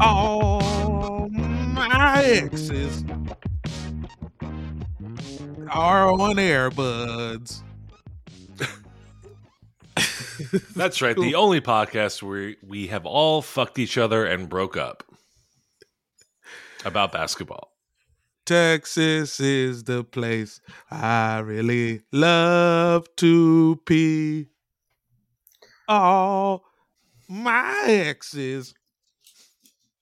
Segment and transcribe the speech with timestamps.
[0.00, 3.02] All my exes
[5.70, 7.62] are on Airbuds.
[10.76, 11.16] That's right.
[11.16, 15.04] The only podcast where we have all fucked each other and broke up
[16.84, 17.72] about basketball.
[18.44, 24.48] Texas is the place I really love to pee.
[25.88, 26.64] All
[27.28, 28.74] my exes.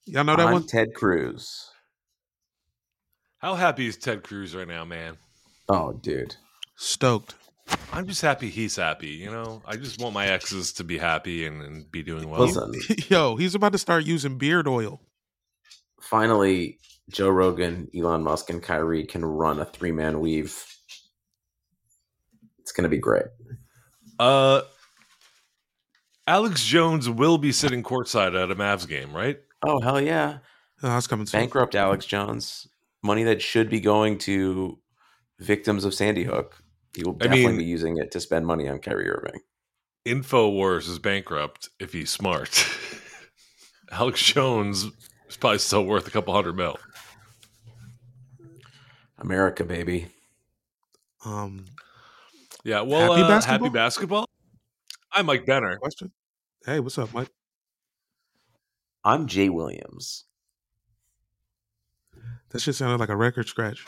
[0.04, 0.66] Y'all know that I'm one?
[0.66, 1.70] Ted Cruz.
[3.38, 5.16] How happy is Ted Cruz right now, man?
[5.68, 6.36] Oh, dude.
[6.76, 7.34] Stoked.
[7.92, 9.08] I'm just happy he's happy.
[9.08, 12.40] You know, I just want my exes to be happy and, and be doing well.
[12.42, 12.72] Listen,
[13.08, 15.00] Yo, he's about to start using beard oil.
[16.00, 16.78] finally,
[17.08, 20.64] Joe Rogan, Elon Musk, and Kyrie can run a three man weave.
[22.60, 23.26] It's going to be great.
[24.18, 24.62] Uh,
[26.26, 29.38] Alex Jones will be sitting courtside at a Mavs game, right?
[29.64, 30.38] Oh, hell yeah.
[30.82, 31.40] Oh, that's coming soon.
[31.40, 32.66] Bankrupt Alex Jones.
[33.02, 34.78] Money that should be going to
[35.38, 36.56] victims of Sandy Hook.
[36.96, 39.40] He will I definitely mean- be using it to spend money on Kyrie Irving.
[40.06, 42.66] Infowars is bankrupt if he's smart.
[43.92, 44.86] Alex Jones
[45.28, 46.78] is probably still worth a couple hundred mil.
[49.18, 50.08] America, baby.
[51.24, 51.64] Um,
[52.64, 52.82] Yeah.
[52.82, 53.66] Well, Happy uh, basketball?
[53.68, 54.25] happy basketball.
[55.16, 55.78] I'm Mike Benner.
[55.78, 56.12] question.
[56.66, 57.30] Hey, what's up, Mike?
[59.02, 60.24] I'm Jay Williams.
[62.50, 63.82] That shit sounded like a record scratch.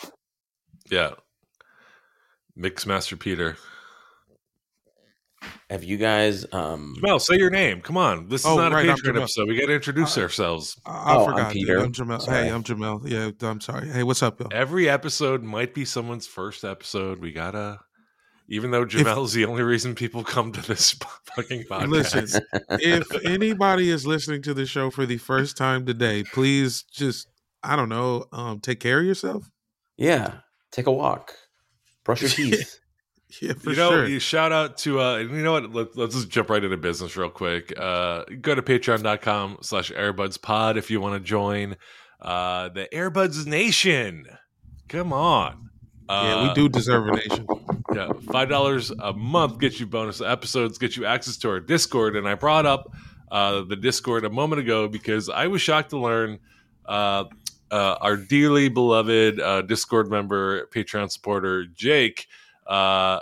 [0.90, 1.10] Yeah.
[2.58, 3.56] Mixmaster Peter.
[5.68, 7.82] Have you guys um Jamel, say your name.
[7.82, 8.28] Come on.
[8.28, 9.48] This is Oh, not right, a I'm Patreon episode.
[9.48, 10.80] We got to introduce Uh, ourselves.
[10.86, 11.52] I, I Oh, I'm forgot.
[11.52, 11.62] dude.
[11.66, 11.78] Peter.
[11.80, 12.22] I'm Jamel.
[12.22, 12.44] Sorry.
[12.44, 13.06] Hey, I'm Jamel.
[13.06, 13.88] Yeah, I'm sorry.
[13.88, 14.46] Hey, what's up, yo?
[14.50, 17.18] Every episode might be someone's first episode.
[17.18, 17.80] We got to,
[18.48, 20.92] even though Jamel's the only reason people come to this
[21.36, 21.88] fucking podcast.
[21.88, 27.28] Listen, if anybody is listening to the show for the first time today, please just
[27.62, 29.50] I don't know, um, take care of yourself.
[29.96, 30.38] Yeah.
[30.70, 31.34] Take a walk.
[32.04, 32.80] Brush your teeth.
[33.42, 34.06] Yeah, for you know, sure.
[34.06, 37.14] you shout out to uh you know what let, let's just jump right into business
[37.14, 41.76] real quick uh go to patreon.com slash airbuds pod if you want to join
[42.22, 44.24] uh the airbuds nation
[44.88, 45.68] come on
[46.08, 47.46] yeah, Uh, we do deserve a nation.
[47.94, 52.16] Yeah five dollars a month gets you bonus episodes gets you access to our discord
[52.16, 52.92] and i brought up
[53.30, 56.38] uh the discord a moment ago because i was shocked to learn
[56.86, 57.24] uh
[57.70, 62.26] uh, our dearly beloved uh, Discord member, Patreon supporter Jake,
[62.66, 63.20] uh,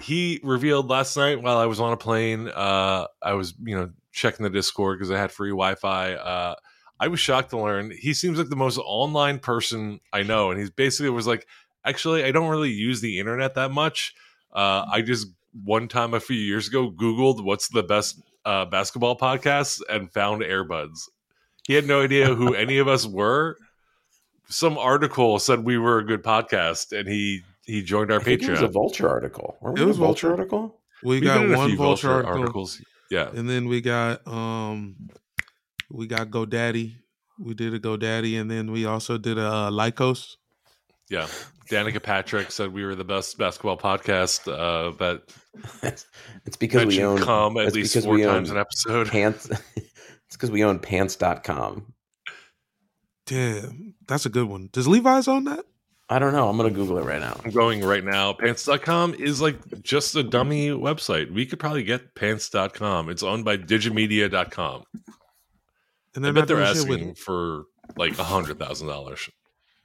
[0.00, 2.48] he revealed last night while I was on a plane.
[2.48, 6.56] Uh, I was, you know, checking the Discord because I had free Wi-Fi.
[7.00, 10.58] I was shocked to learn he seems like the most online person I know, and
[10.58, 11.46] he's basically was like,
[11.84, 14.14] actually, I don't really use the internet that much.
[14.52, 15.28] Uh, I just
[15.64, 20.42] one time a few years ago Googled what's the best uh, basketball podcast and found
[20.42, 21.00] Airbuds.
[21.66, 23.56] He had no idea who any of us were.
[24.48, 28.42] Some article said we were a good podcast, and he he joined our I think
[28.42, 29.58] it was a vulture article.
[29.60, 30.40] Weren't we It in a was vulture Vulture.
[30.42, 30.80] article?
[31.02, 32.82] We We've got been in a one few vulture article, articles.
[33.10, 35.10] Yeah, and then we got um,
[35.90, 36.94] we got GoDaddy.
[37.38, 40.36] We did a GoDaddy, and then we also did a uh, Lycos.
[41.10, 41.26] yeah.
[41.70, 44.46] Danica Patrick said we were the best basketball podcast.
[44.50, 45.22] Uh, that
[46.46, 49.08] it's because we mentioned own come at least four times an episode.
[49.08, 49.48] pants.
[49.76, 49.90] it's
[50.32, 51.92] because we own pants.com.
[53.26, 54.70] Damn, that's a good one.
[54.72, 55.64] Does Levi's own that?
[56.10, 56.48] I don't know.
[56.48, 57.38] I'm gonna Google it right now.
[57.44, 58.32] I'm going right now.
[58.32, 61.30] Pants.com is like just a dummy website.
[61.30, 63.10] We could probably get pants.com.
[63.10, 64.84] It's owned by digimedia.com.
[64.94, 65.04] And
[66.16, 67.64] I they're bet they're doing with asking for
[67.98, 69.28] like a hundred thousand dollars.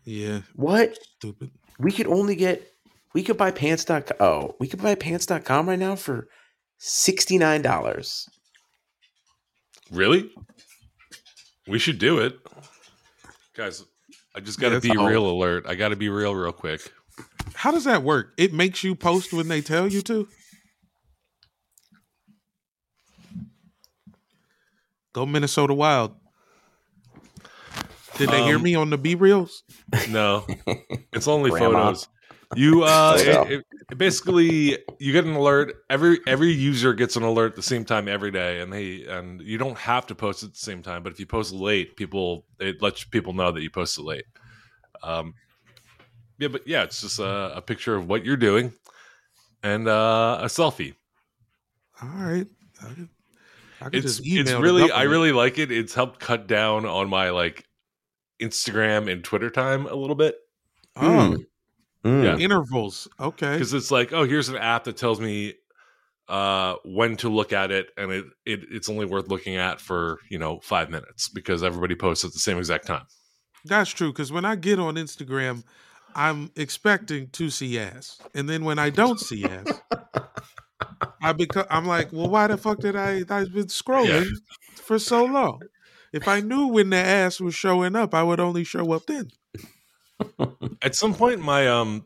[0.05, 0.97] Yeah, What?
[1.17, 1.51] stupid.
[1.79, 2.69] We could only get.
[3.13, 4.17] We could buy pants.com.
[4.19, 6.27] Oh, we could buy pants.com right now for
[6.77, 8.27] sixty nine dollars.
[9.91, 10.31] Really?
[11.67, 12.37] We should do it.
[13.55, 13.83] Guys,
[14.35, 15.65] I just gotta Yeah, be it's- real alert.
[15.67, 16.91] I gotta be real real quick.
[17.53, 18.33] How does that work?
[18.37, 20.27] It makes you post when they tell you to.
[25.13, 26.15] Go Minnesota Wild.
[28.25, 29.51] Did they hear Um, me on the BeReals?
[30.09, 30.45] No,
[31.13, 31.85] it's only Grandma.
[31.87, 32.07] photos.
[32.55, 35.73] You uh, it, it- it basically you get an alert.
[35.89, 39.41] Every every user gets an alert at the same time every day, and they and
[39.41, 41.03] you don't have to post at the same time.
[41.03, 44.25] But if you post late, people it lets people know that you posted late.
[45.03, 45.33] Um,
[46.39, 48.71] yeah, but yeah, it's just a, a picture of what you're doing
[49.63, 50.93] and uh, a selfie.
[52.01, 52.47] All right.
[52.81, 53.09] I could,
[53.81, 55.71] I could It's just email it's really I really like it.
[55.71, 57.65] It's helped cut down on my like
[58.43, 60.35] Instagram and Twitter time a little bit.
[60.95, 61.37] oh
[62.05, 62.23] Mm.
[62.25, 62.37] Yeah.
[62.37, 63.07] intervals.
[63.17, 63.53] Okay.
[63.53, 65.53] because it's like oh here's an app that tells me
[66.27, 70.19] uh when to look at it and it, it it's only worth looking at for
[70.29, 73.05] you know five minutes because everybody posts at the same exact time
[73.65, 74.11] That's true.
[74.11, 75.63] Because when I get on Instagram,
[76.15, 79.81] I'm expecting to see ass, and then when I don't see ass,
[81.21, 81.65] I become.
[81.69, 83.23] I'm like, well, why the fuck did I?
[83.29, 84.27] I've been scrolling
[84.75, 85.61] for so long.
[86.13, 89.31] If I knew when the ass was showing up, I would only show up then.
[90.81, 92.05] at some point my um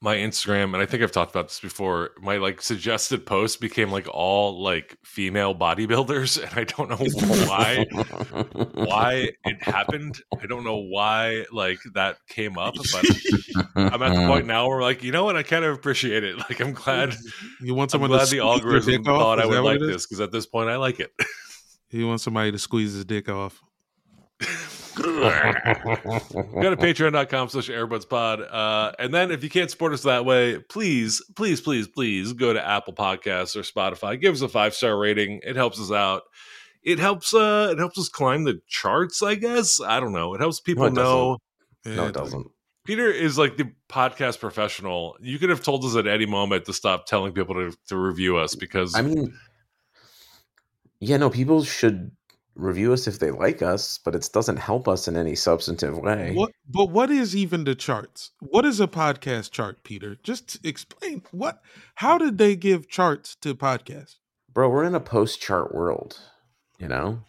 [0.00, 3.90] my instagram and i think i've talked about this before my like suggested post became
[3.90, 7.86] like all like female bodybuilders and i don't know why
[8.74, 10.20] why it happened.
[10.40, 13.04] I don't know why like that came up but
[13.76, 15.36] i'm at the point now where like you know what?
[15.36, 16.36] I kind of appreciate it.
[16.48, 17.14] Like i'm glad
[17.60, 20.32] You want I'm someone glad to the algorithm thought I would like this because at
[20.32, 21.12] this point I like it.
[21.90, 23.62] You wants somebody to squeeze his dick off?
[24.96, 28.46] Go to patreon.com slash airbudspod.
[28.50, 32.52] Uh, and then if you can't support us that way, please, please, please, please go
[32.52, 34.20] to Apple Podcasts or Spotify.
[34.20, 35.40] Give us a five star rating.
[35.42, 36.22] It helps us out.
[36.82, 39.80] It helps uh it helps us climb the charts, I guess.
[39.80, 40.34] I don't know.
[40.34, 41.04] It helps people it doesn't.
[41.04, 41.38] know.
[41.84, 42.46] no, it doesn't.
[42.86, 45.16] Peter is like the podcast professional.
[45.20, 48.36] You could have told us at any moment to stop telling people to, to review
[48.36, 49.36] us because I mean,
[51.00, 52.10] yeah, no, people should
[52.54, 56.32] review us if they like us, but it doesn't help us in any substantive way.
[56.34, 56.52] What?
[56.68, 58.30] But what is even the charts?
[58.40, 60.16] What is a podcast chart, Peter?
[60.22, 61.60] Just explain what.
[61.96, 64.16] How did they give charts to podcasts?
[64.52, 66.18] Bro, we're in a post chart world,
[66.78, 67.20] you know?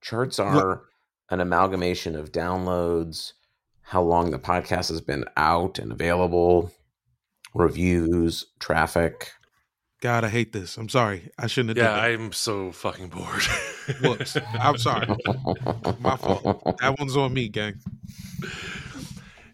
[0.00, 0.82] Charts are
[1.30, 3.32] an amalgamation of downloads,
[3.82, 6.72] how long the podcast has been out and available,
[7.54, 9.30] reviews, traffic.
[10.02, 10.76] God, I hate this.
[10.78, 11.30] I'm sorry.
[11.38, 11.86] I shouldn't have.
[11.86, 12.10] Done that.
[12.10, 13.44] Yeah, I'm so fucking bored.
[14.02, 14.36] Whoops.
[14.58, 15.06] I'm sorry.
[16.00, 16.64] My fault.
[16.64, 16.78] that.
[16.80, 17.74] that one's on me, gang.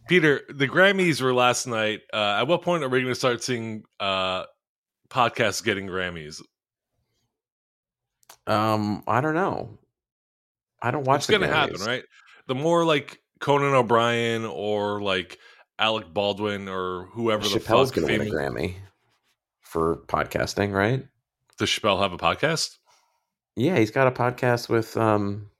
[0.08, 2.00] Peter, the Grammys were last night.
[2.14, 4.44] Uh, at what point are we going to start seeing uh,
[5.10, 6.40] podcasts getting Grammys?
[8.46, 9.78] um, I don't know.
[10.80, 12.04] I don't watch What's the going to happen, right?
[12.46, 15.36] The more like Conan O'Brien or like
[15.78, 18.76] Alec Baldwin or whoever the Chappelle's fuck going to win a Grammy
[19.68, 21.06] for podcasting, right?
[21.58, 22.78] Does Chappelle have a podcast?
[23.54, 25.50] Yeah, he's got a podcast with um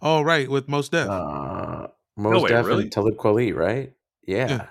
[0.00, 1.08] Oh right, with Mos Def.
[1.08, 2.84] uh Mos way, Def really?
[2.84, 3.92] and Talib Kweli, right?
[4.26, 4.48] Yeah.
[4.48, 4.66] Yeah.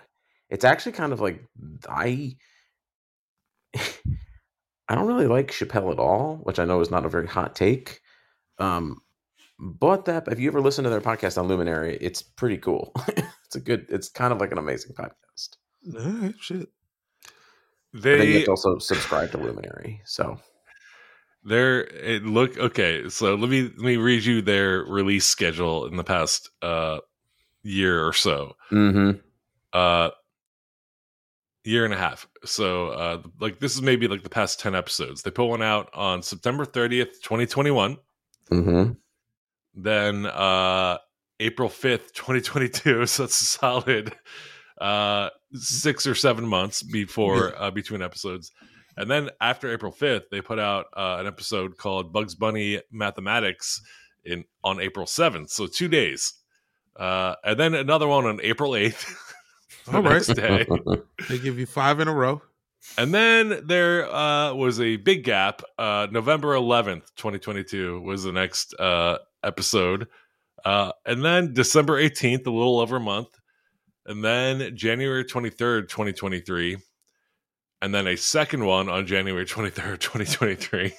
[0.49, 1.43] It's actually kind of like
[1.87, 2.35] I
[3.75, 7.55] I don't really like Chappelle at all, which I know is not a very hot
[7.55, 8.01] take.
[8.57, 9.01] Um
[9.59, 12.91] but that if you ever listen to their podcast on Luminary, it's pretty cool.
[13.07, 15.57] it's a good it's kind of like an amazing podcast.
[15.95, 16.69] All right, shit.
[17.93, 20.01] But then you They have to also subscribe to Luminary.
[20.05, 20.39] So
[21.43, 23.09] They're it look okay.
[23.09, 26.99] So let me let me read you their release schedule in the past uh
[27.63, 28.55] year or so.
[28.71, 29.19] mm-hmm.
[29.73, 30.09] Uh
[31.63, 32.27] year and a half.
[32.45, 35.21] So uh like this is maybe like the past 10 episodes.
[35.23, 37.97] They put one out on September 30th, 2021.
[38.51, 38.91] Mm-hmm.
[39.75, 40.97] Then uh
[41.39, 43.05] April 5th, 2022.
[43.07, 44.15] So that's a solid
[44.79, 48.51] uh six or seven months before uh between episodes.
[48.97, 53.81] And then after April 5th, they put out uh, an episode called Bugs Bunny Mathematics
[54.25, 55.49] in on April 7th.
[55.51, 56.33] So two days.
[56.97, 59.15] Uh, and then another one on April 8th.
[59.85, 60.25] the All right.
[60.25, 60.67] day.
[61.29, 62.41] They give you five in a row.
[62.97, 65.61] And then there uh, was a big gap.
[65.77, 70.07] Uh, November 11th, 2022 was the next uh, episode.
[70.65, 73.38] Uh, and then December 18th, a little over a month.
[74.09, 76.77] And then January 23rd, 2023.
[77.81, 80.91] And then a second one on January 23rd, 2023.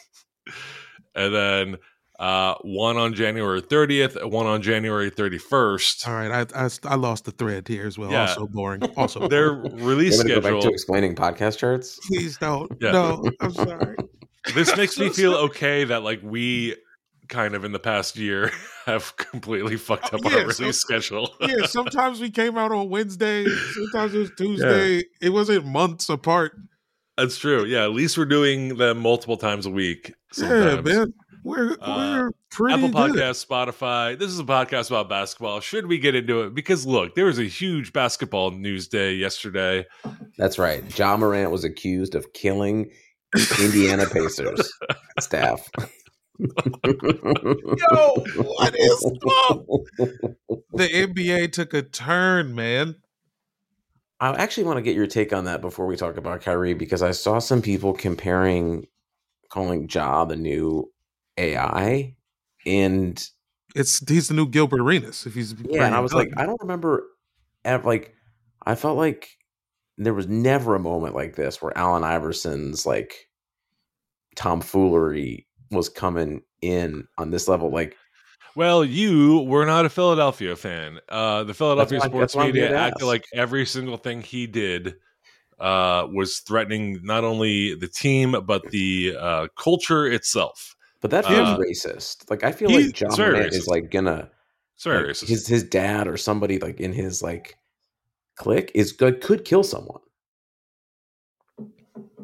[1.16, 1.76] and then
[2.20, 6.06] uh, one on January 30th, one on January 31st.
[6.06, 8.10] All right, I, I I lost the thread here as well.
[8.12, 8.20] Yeah.
[8.28, 8.82] Also boring.
[8.96, 9.84] Also, Their boring.
[9.84, 10.62] release You want me to go back schedule.
[10.62, 11.98] to explaining podcast charts?
[12.06, 12.70] please don't.
[12.80, 12.92] Yeah.
[12.92, 13.96] No, I'm sorry.
[14.54, 15.44] This makes me feel sorry.
[15.46, 16.76] okay that like we
[17.30, 18.50] kind of in the past year
[18.86, 21.34] have completely fucked Oh, up our yeah, so- release schedule.
[21.40, 23.44] Yeah, sometimes we came out on Wednesday.
[23.74, 25.02] Sometimes it was Tuesday.
[25.22, 26.52] It wasn't months apart.
[27.16, 27.64] That's true.
[27.64, 30.14] Yeah, at least we're doing them multiple times a week.
[30.38, 31.12] Yeah, man,
[31.44, 33.16] we're Uh, we're pretty Apple good.
[33.34, 34.18] Spotify.
[34.18, 35.60] This is a podcast about basketball.
[35.60, 36.54] Should we get into it?
[36.54, 39.86] Because look, there was a huge basketball news day yesterday.
[40.38, 40.82] That's right.
[40.98, 42.90] Ja Morant was accused of killing
[43.60, 44.72] Indiana Pacers
[45.20, 45.68] staff.
[46.40, 49.04] Yo, what is
[49.48, 49.66] up?
[50.72, 52.96] The NBA took a turn, man.
[54.20, 57.02] I actually want to get your take on that before we talk about Kyrie because
[57.02, 58.86] I saw some people comparing
[59.48, 60.90] calling Ja the new
[61.36, 62.14] AI,
[62.66, 63.22] and
[63.74, 65.26] It's he's the new Gilbert Arenas.
[65.26, 67.06] If he's yeah, and I was like, I don't remember,
[67.64, 68.14] ever, like,
[68.64, 69.28] I felt like
[69.98, 73.14] there was never a moment like this where Allen Iverson's like
[74.36, 77.70] tomfoolery was coming in on this level.
[77.70, 77.96] Like,
[78.56, 80.98] Well, you were not a Philadelphia fan.
[81.08, 84.20] Uh, the Philadelphia why- sports that's why I'm here media acted like every single thing
[84.22, 84.96] he did
[85.60, 90.74] uh, was threatening not only the team but the uh, culture itself.
[91.00, 92.28] but that feels Uh, racist.
[92.30, 94.30] Like, I feel he- like John it's is like gonna
[94.74, 97.56] It's very like, his his dad or somebody like in his like
[98.36, 100.00] clique is good could kill someone.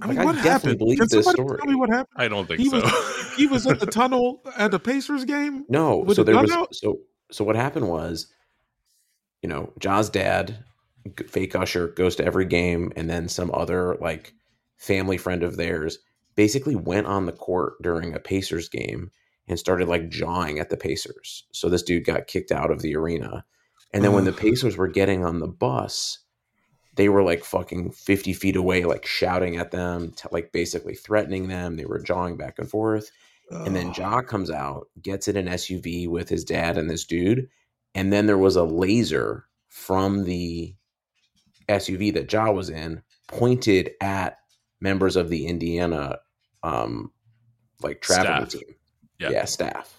[0.02, 0.78] I mean, like, what definitely happened?
[0.78, 1.58] believe Can this somebody story.
[1.58, 2.16] tell me what happened?
[2.16, 2.80] I don't think He so.
[2.80, 2.84] was
[3.36, 5.64] he was in the tunnel at the Pacers game.
[5.68, 6.74] No, so there was out?
[6.74, 7.00] so
[7.30, 8.32] so what happened was,
[9.42, 10.64] you know, Ja's dad,
[11.28, 14.34] fake usher, goes to every game, and then some other like
[14.76, 15.98] family friend of theirs
[16.34, 19.10] basically went on the court during a Pacers game
[19.48, 21.44] and started like jawing at the Pacers.
[21.52, 23.44] So this dude got kicked out of the arena,
[23.92, 26.18] and then when the Pacers were getting on the bus.
[26.94, 31.48] They were like fucking 50 feet away, like shouting at them, t- like basically threatening
[31.48, 31.76] them.
[31.76, 33.10] They were jawing back and forth.
[33.50, 33.92] And then.
[33.96, 37.48] Ja comes out, gets in an SUV with his dad and this dude.
[37.94, 40.74] And then there was a laser from the
[41.68, 44.38] SUV that Ja was in, pointed at
[44.80, 46.18] members of the Indiana
[46.62, 47.10] um
[47.82, 48.60] like traveling Staff.
[48.60, 48.74] team.
[49.18, 49.44] Yeah.
[49.44, 49.98] staff.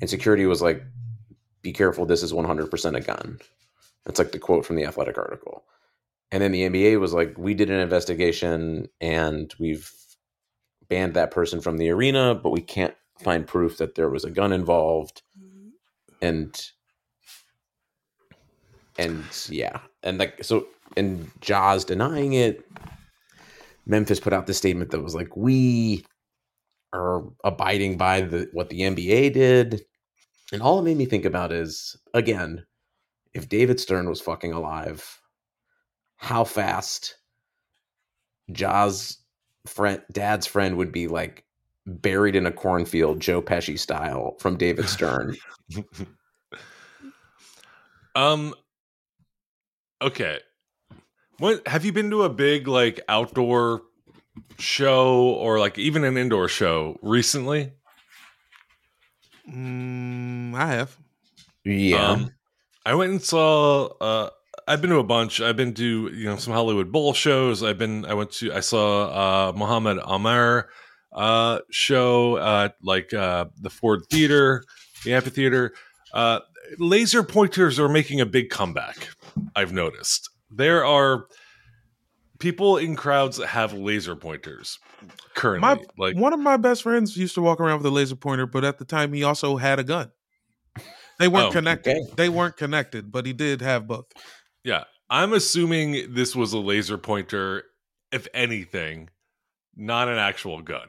[0.00, 0.82] And security was like,
[1.62, 3.38] be careful, this is 100% a gun.
[4.04, 5.64] That's like the quote from the athletic article.
[6.30, 9.90] And then the NBA was like, we did an investigation and we've
[10.88, 14.30] banned that person from the arena, but we can't find proof that there was a
[14.30, 15.22] gun involved.
[16.22, 16.54] And
[18.98, 20.66] and yeah, and like so,
[20.96, 22.66] and Ja's denying it.
[23.86, 26.04] Memphis put out this statement that was like, "We
[26.92, 29.84] are abiding by the what the NBA did,"
[30.52, 32.64] and all it made me think about is again,
[33.34, 35.20] if David Stern was fucking alive,
[36.16, 37.18] how fast
[38.50, 39.18] Ja's
[39.66, 41.44] friend, dad's friend would be like
[41.86, 45.36] buried in a cornfield, Joe Pesci style, from David Stern.
[48.14, 48.54] um.
[50.02, 50.40] Okay.
[51.38, 53.82] What have you been to a big like outdoor
[54.58, 57.72] show or like even an indoor show recently?
[59.48, 60.96] Mm, I have.
[61.64, 62.30] yeah, Um,
[62.84, 63.86] I went and saw.
[64.00, 64.30] Uh,
[64.66, 65.40] I've been to a bunch.
[65.40, 67.62] I've been to you know some Hollywood Bowl shows.
[67.62, 68.04] I've been.
[68.04, 68.52] I went to.
[68.52, 70.68] I saw uh, Mohammed Amer
[71.12, 74.64] uh, show at like uh, the Ford Theater,
[75.04, 75.72] the amphitheater.
[76.12, 76.40] Uh,
[76.78, 79.08] laser pointers are making a big comeback.
[79.54, 81.26] I've noticed there are
[82.38, 84.78] people in crowds that have laser pointers
[85.34, 85.60] currently.
[85.60, 88.46] My like one of my best friends used to walk around with a laser pointer,
[88.46, 90.10] but at the time he also had a gun.
[91.18, 91.96] They weren't Oh, connected.
[91.96, 92.12] okay.
[92.16, 94.04] They weren't connected, but he did have both.
[94.66, 97.62] Yeah, I'm assuming this was a laser pointer,
[98.10, 99.10] if anything,
[99.76, 100.88] not an actual gun.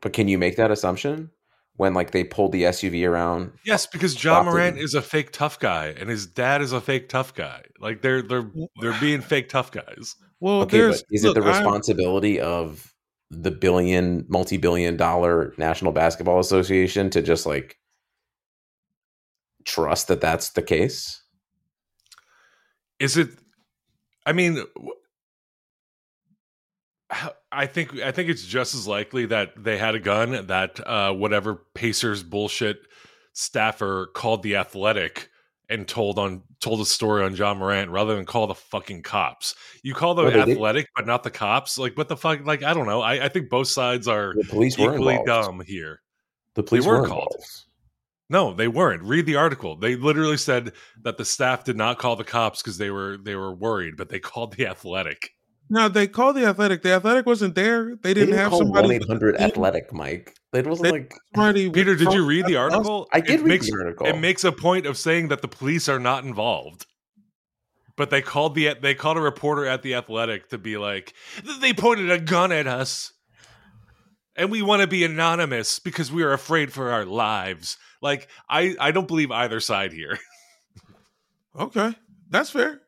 [0.00, 1.30] but can you make that assumption
[1.76, 3.50] when like they pulled the SUV around?
[3.64, 6.80] Yes, because Ja Stopped Morant is a fake tough guy, and his dad is a
[6.80, 7.62] fake tough guy.
[7.80, 8.48] Like they're they're
[8.80, 10.14] they're being fake tough guys.
[10.38, 12.94] Well, Okay, there's but is it look, the I'm- responsibility of
[13.30, 17.76] the billion, multi-billion dollar National Basketball Association to just like
[19.64, 21.20] trust that that's the case?
[23.00, 23.30] Is it?
[24.26, 24.62] I mean,
[27.52, 31.12] I think I think it's just as likely that they had a gun that uh,
[31.12, 32.78] whatever Pacers bullshit
[33.32, 35.28] staffer called the athletic
[35.68, 39.54] and told on told a story on Ja Morant rather than call the fucking cops.
[39.82, 40.48] You call the Oh, they did?
[40.56, 41.78] athletic, but not the cops.
[41.78, 42.44] Like what the fuck?
[42.44, 43.00] Like I don't know.
[43.02, 46.00] I, I think both sides are The police equally dumb here.
[46.54, 47.28] The police were were called.
[47.34, 47.64] involved.
[48.30, 49.02] No, they weren't.
[49.02, 49.76] Read the article.
[49.76, 53.34] They literally said that the staff did not call the cops because they were they
[53.36, 55.30] were worried, but they called the athletic.
[55.70, 56.82] No, they called the athletic.
[56.82, 57.96] The athletic wasn't there.
[57.96, 58.94] They They didn't didn't have call one somebody.
[58.96, 60.34] eight hundred athletic, Mike.
[60.52, 63.08] It wasn't They- like somebody Peter, did you read the article?
[63.12, 64.06] I did it read makes, the article.
[64.06, 66.86] It makes a point of saying that the police are not involved.
[67.96, 71.12] But they called the they called a reporter at the Athletic to be like,
[71.60, 73.12] they pointed a gun at us.
[74.36, 77.78] And we want to be anonymous because we are afraid for our lives.
[78.04, 80.18] Like I I don't believe either side here.
[81.56, 81.94] Okay,
[82.30, 82.80] that's fair.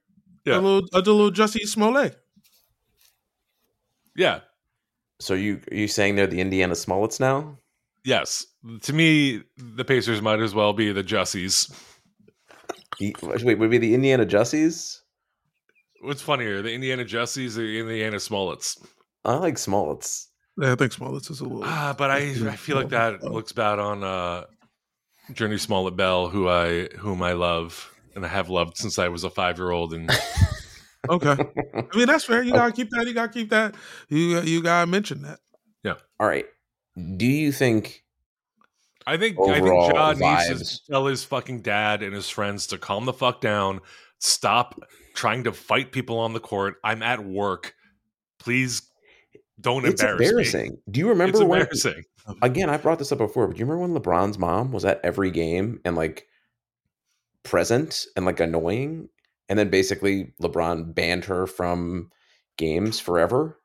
[0.45, 0.59] Yeah.
[0.59, 2.17] A little, a little Jussie Smollett.
[4.17, 4.41] yeah.
[5.21, 7.59] So you are you saying they're the Indiana Smollets now?
[8.05, 8.45] Yes.
[8.83, 11.71] To me, the Pacers might as well be the Jussies.
[12.99, 14.99] The- Wait, would it be the Indiana Jussies?
[16.03, 18.85] What's funnier, the Indiana Jussies or the Indiana Smollets?
[19.25, 20.27] I like Smollets.
[20.61, 21.63] Yeah, I think Smollets is a little.
[21.65, 22.17] Ah, but I,
[22.49, 24.45] I feel like that looks bad on uh,
[25.33, 29.25] Jurnee Smollett Bell, who I whom I love and I have loved since I was
[29.25, 29.93] a five year old.
[29.93, 30.11] And
[31.09, 31.37] Okay,
[31.75, 32.43] I mean that's fair.
[32.43, 33.07] You gotta keep that.
[33.07, 33.75] You gotta keep that.
[34.09, 35.39] You you gotta mention that.
[35.85, 35.95] Yeah.
[36.19, 36.47] All right.
[37.17, 38.03] Do you think
[39.07, 40.49] I think I think Ja vibes.
[40.49, 43.81] needs to tell his fucking dad and his friends to calm the fuck down.
[44.19, 44.81] Stop
[45.15, 46.77] trying to fight people on the court.
[46.83, 47.75] I'm at work.
[48.41, 48.83] Please
[49.61, 50.71] don't it's embarrass me.
[50.91, 52.03] Do you remember It's when embarrassing.
[52.43, 55.01] Again, I brought this up before, but do you remember when LeBron's mom was at
[55.05, 56.27] every game and like
[57.43, 59.09] present and like annoying?
[59.49, 62.11] And then basically LeBron banned her from
[62.57, 63.59] games forever.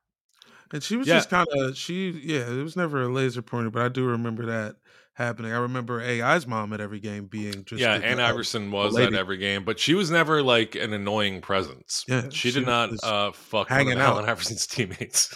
[0.71, 1.15] And she was Yeah.
[1.15, 2.11] just kind of she.
[2.11, 4.75] Yeah, it was never a laser pointer, but I do remember that
[5.15, 5.51] happening.
[5.51, 9.13] I remember AI's mom at every game being just yeah, the- Ann Iverson was at
[9.13, 12.05] every game, but she was never like an annoying presence.
[12.07, 14.13] Yeah, she, she did not was uh, fuck hanging of out.
[14.13, 15.35] Allen Iverson's teammates.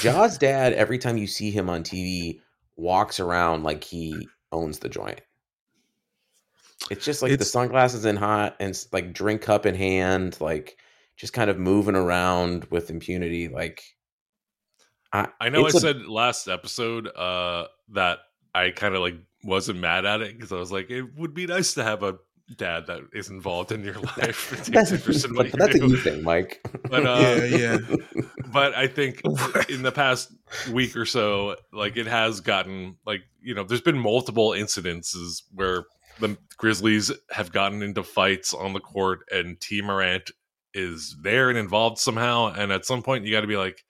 [0.00, 2.40] Ja's dad, every time you see him on TV,
[2.76, 5.20] walks around like he owns the joint.
[6.90, 10.76] It's just like the sunglasses in hot and like drink cup in hand, like
[11.16, 13.48] just kind of moving around with impunity.
[13.48, 13.82] Like
[15.12, 18.18] I, I know I said last episode uh, that
[18.54, 21.46] I kind of like wasn't mad at it because I was like, it would be
[21.46, 22.16] nice to have a
[22.56, 24.52] dad that is involved in your life.
[24.52, 25.88] It takes in but that's a do.
[25.88, 26.60] you thing, Mike.
[26.88, 27.78] But uh, yeah, yeah.
[28.52, 29.22] but I think
[29.68, 30.32] in the past
[30.70, 35.84] week or so, like it has gotten like you know, there's been multiple incidences where
[36.20, 40.30] the Grizzlies have gotten into fights on the court, and Tee Morant
[40.74, 42.52] is there and involved somehow.
[42.52, 43.84] And at some point, you got to be like,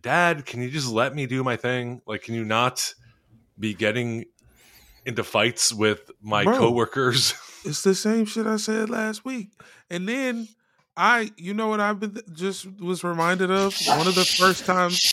[0.00, 2.00] Dad, can you just let me do my thing?
[2.06, 2.92] Like, can you not
[3.58, 4.24] be getting
[5.04, 6.58] into fights with my Bro.
[6.58, 7.34] coworkers?
[7.64, 9.50] It's the same shit I said last week.
[9.90, 10.48] And then
[10.96, 15.12] I, you know what I've been just was reminded of one of the first times.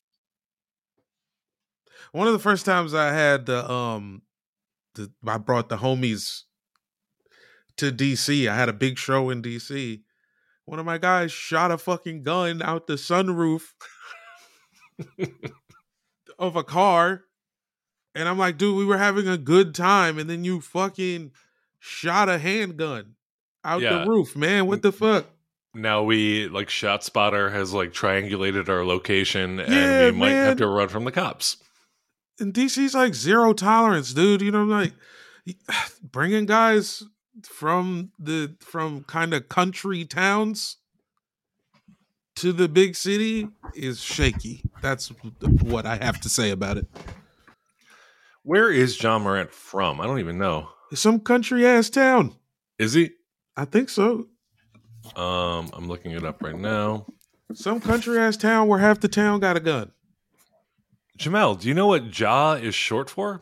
[2.11, 4.21] One of the first times I had the um,
[4.95, 6.43] the I brought the homies
[7.77, 8.47] to DC.
[8.47, 10.01] I had a big show in DC.
[10.65, 13.61] One of my guys shot a fucking gun out the sunroof
[16.39, 17.23] of a car.
[18.15, 21.31] And I'm like, dude, we were having a good time, and then you fucking
[21.87, 23.15] shot a handgun
[23.63, 23.99] out Yeah.
[24.03, 24.65] the roof, man.
[24.67, 25.25] What the fuck?
[25.77, 30.57] now we like shot spotter has like triangulated our location and Yeah, we might have
[30.57, 31.57] to run from the cops
[32.39, 34.41] And DC's like zero tolerance, dude.
[34.41, 34.93] You know, like
[36.01, 37.03] bringing guys
[37.43, 40.77] from the from kind of country towns
[42.37, 44.63] to the big city is shaky.
[44.81, 45.09] That's
[45.61, 46.87] what I have to say about it.
[48.43, 52.35] where is ja morant from i don't even know Some country ass town.
[52.79, 53.11] is he
[53.57, 54.27] I think so.
[55.15, 57.05] um i'm looking it up right now
[57.53, 59.91] Some country ass town where half the town got a gun.
[61.17, 63.41] jamel do you know what ja is short for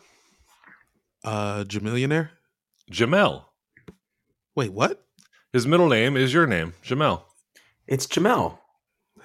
[1.23, 2.29] Uh, Jamillionaire.
[2.91, 3.45] jamel
[4.55, 5.05] Wait, what?
[5.51, 7.23] his middle name is your name jamel
[7.87, 8.57] it's Jamel.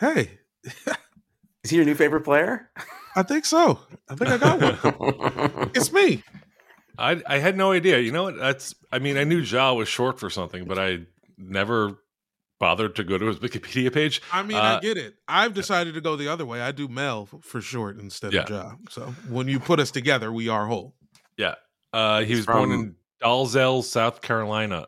[0.01, 0.39] Hey,
[1.65, 2.71] Is he your new favorite player?
[3.15, 3.79] I think so.
[4.09, 5.71] I think I got one.
[5.75, 6.23] it's me.
[6.99, 7.99] I, I had no idea.
[8.01, 8.37] You know what?
[8.37, 8.75] That's.
[8.91, 11.01] I mean, I knew Ja was short for something, but I
[11.37, 11.97] never
[12.59, 14.21] bothered to go to his Wikipedia page.
[14.33, 15.15] I mean, Uh, I get it.
[15.29, 16.61] I've decided to go the other way.
[16.61, 18.57] I do Mel for short instead of Yeah.
[18.57, 18.73] Ja.
[18.91, 20.95] So when you put us together, we are whole.
[21.37, 21.55] Yeah,
[21.93, 24.87] uh, he He's was born in Dalzell, South Carolina.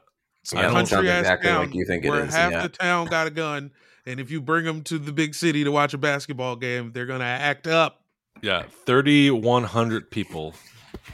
[0.53, 2.51] Yeah, it don't sound country ass exactly town like you think it where is, half
[2.51, 2.63] yeah.
[2.63, 3.71] the town got a gun,
[4.05, 7.07] and if you bring them to the big city to watch a basketball game, they're
[7.07, 8.01] gonna act up.
[8.43, 10.55] Yeah, thirty one hundred people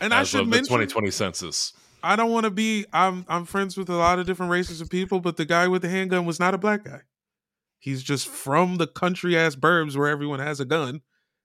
[0.00, 1.72] And I should mention, 2020 census.
[2.02, 2.84] I don't want to be.
[2.92, 5.82] I'm I'm friends with a lot of different races of people, but the guy with
[5.82, 7.00] the handgun was not a black guy.
[7.78, 11.00] He's just from the country ass burbs where everyone has a gun,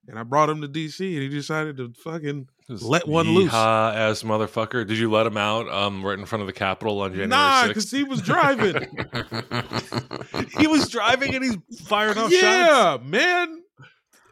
[0.07, 3.53] and I brought him to DC, and he decided to fucking This let one loose.
[3.53, 4.85] ass motherfucker.
[4.87, 7.63] Did you let him out um, right in front of the Capitol on January Nah,
[7.63, 7.67] 6th?
[7.69, 8.75] because he was driving.
[10.59, 12.41] he was driving and he's firing off shots.
[12.41, 13.61] yeah, man.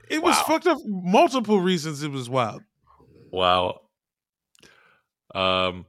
[0.09, 0.79] It was fucked up.
[0.85, 2.01] Multiple reasons.
[2.03, 2.63] It was wild.
[3.31, 3.81] Wow.
[5.33, 5.85] Um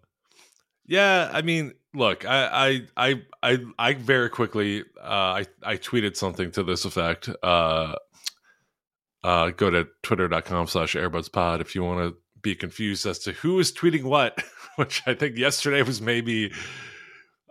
[0.86, 6.16] yeah, I mean, look, I I I I, I very quickly uh I, I tweeted
[6.16, 7.28] something to this effect.
[7.42, 7.94] Uh
[9.22, 13.58] uh go to twitter.com slash airbudspod if you want to be confused as to who
[13.58, 14.42] is tweeting what,
[14.76, 16.52] which I think yesterday was maybe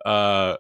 [0.06, 0.58] uh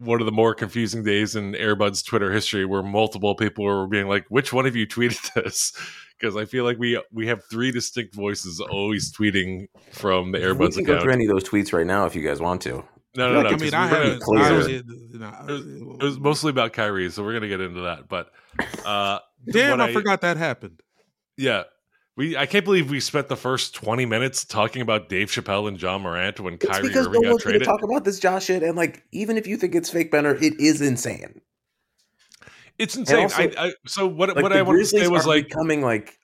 [0.00, 4.08] one of the more confusing days in Airbud's Twitter history where multiple people were being
[4.08, 5.72] like, which one of you tweeted this?
[6.18, 10.44] Because I feel like we we have three distinct voices always tweeting from the we
[10.44, 12.82] Airbud's can go through any of those tweets right now if you guys want to.
[13.16, 13.48] No, no, no.
[13.48, 14.20] I 'cause mean, we're I gonna- had.
[14.20, 14.42] clear.
[14.42, 18.08] I it was, was- it was mostly about Kyrie, so we're gonna get into that.
[18.08, 18.30] But
[18.84, 19.18] uh
[19.50, 20.80] Damn, I, I- forgot that happened.
[21.36, 21.62] yeah.
[22.16, 25.80] We I can't believe we spent the first 20 minutes talking about Dave Chappelle and
[25.80, 27.64] Ja Morant when It's Kyrie because Irving no got one's going to traded.
[27.66, 30.60] talk about this Josh shit, and like, even if you think it's fake Benner, it
[30.60, 31.40] is insane.
[32.78, 33.24] It's insane.
[33.24, 35.82] also- I, I so what Like what I wanted to Grizzlies say was like becoming
[35.82, 36.18] like,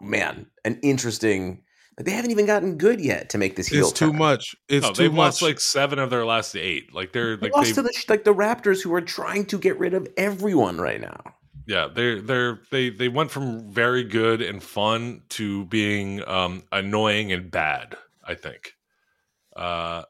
[0.00, 1.62] man, an interesting.
[1.98, 3.88] Like they haven't even gotten good yet to make this heel.
[3.88, 4.56] It's too much.
[4.68, 5.18] It's no, too they've much.
[5.18, 6.94] lost like seven of their last eight.
[6.94, 9.58] Like they're They like lost they to the like the Raptors, who are trying to
[9.58, 11.34] get rid of everyone right now.
[11.66, 17.32] Yeah they're they're they they went from very good and fun to being um annoying
[17.32, 18.72] and bad i think.
[19.54, 20.02] Uh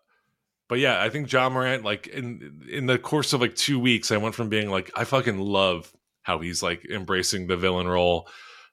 [0.73, 4.11] but yeah i think ja morant like in in the course of like two weeks
[4.11, 8.27] i went from being like i fucking love how he's like embracing the villain role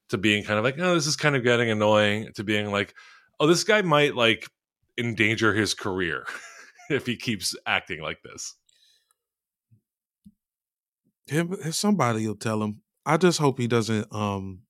[0.08, 2.94] to being kind of like oh this is kind of getting annoying to being like
[3.42, 4.48] oh this guy might like
[4.98, 6.26] endanger his career
[6.90, 8.56] if he keeps acting like this
[11.30, 12.82] him somebody will tell him.
[13.06, 14.64] I just hope he doesn't um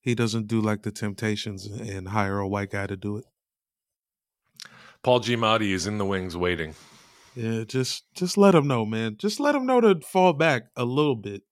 [0.00, 3.24] he doesn't do like the temptations and hire a white guy to do it.
[5.02, 6.74] Paul giamatti is in the wings waiting.
[7.34, 9.16] Yeah just just let him know man.
[9.18, 11.42] Just let him know to fall back a little bit.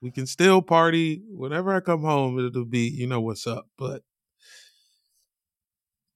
[0.00, 1.22] We can still party.
[1.30, 4.02] Whenever i come home it'll be you know what's up but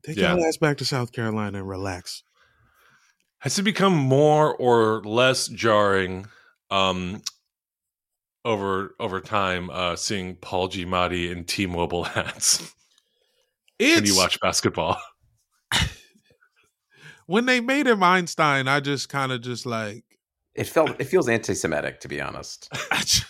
[0.04, 0.36] take Yeah.
[0.36, 2.22] your ass back to south carolina and relax.
[3.38, 6.26] Has it become more or less jarring
[6.70, 7.20] um
[8.44, 12.74] over over time uh seeing Paul Giamatti in T-Mobile hats
[13.78, 14.98] it's when you watch basketball?
[17.26, 20.04] when they made him einstein i just kind of just like
[20.54, 22.68] It felt it feels anti-Semitic to be honest.
[22.92, 23.24] I just,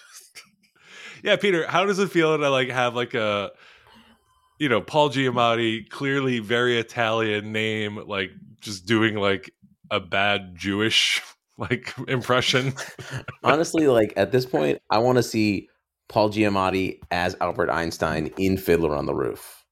[1.23, 3.53] yeah, Peter, how does it feel to like have like a
[4.59, 9.53] you know, Paul Giamatti, clearly very Italian name, like just doing like
[9.91, 11.21] a bad Jewish
[11.59, 12.75] like impression?
[13.45, 15.69] Honestly, like at this point, I want to see
[16.09, 19.65] Paul Giamatti as Albert Einstein in Fiddler on the Roof,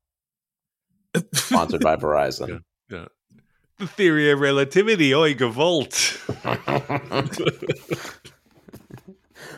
[1.34, 2.60] sponsored by Verizon.
[2.88, 3.06] yeah
[3.82, 5.92] the theory of relativity, oy gevalt.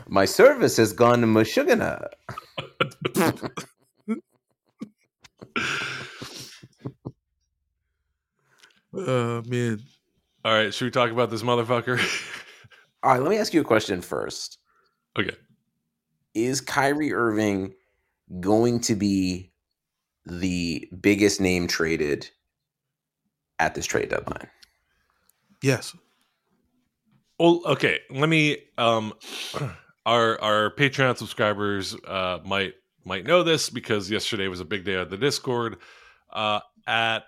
[0.08, 2.08] My service has gone to Meshuggah.
[8.96, 9.80] uh man
[10.44, 11.98] All right, should we talk about this motherfucker?
[13.02, 14.58] All right, let me ask you a question first.
[15.18, 15.36] okay.
[16.34, 17.74] Is Kyrie Irving
[18.40, 19.52] going to be
[20.26, 22.28] the biggest name traded
[23.58, 24.48] at this trade deadline?
[25.62, 25.94] yes
[27.38, 28.00] Well, okay.
[28.10, 28.58] Let me.
[28.78, 29.12] Um,
[30.06, 34.96] our our Patreon subscribers uh, might might know this because yesterday was a big day
[34.96, 35.78] on the Discord.
[36.32, 37.24] Uh, at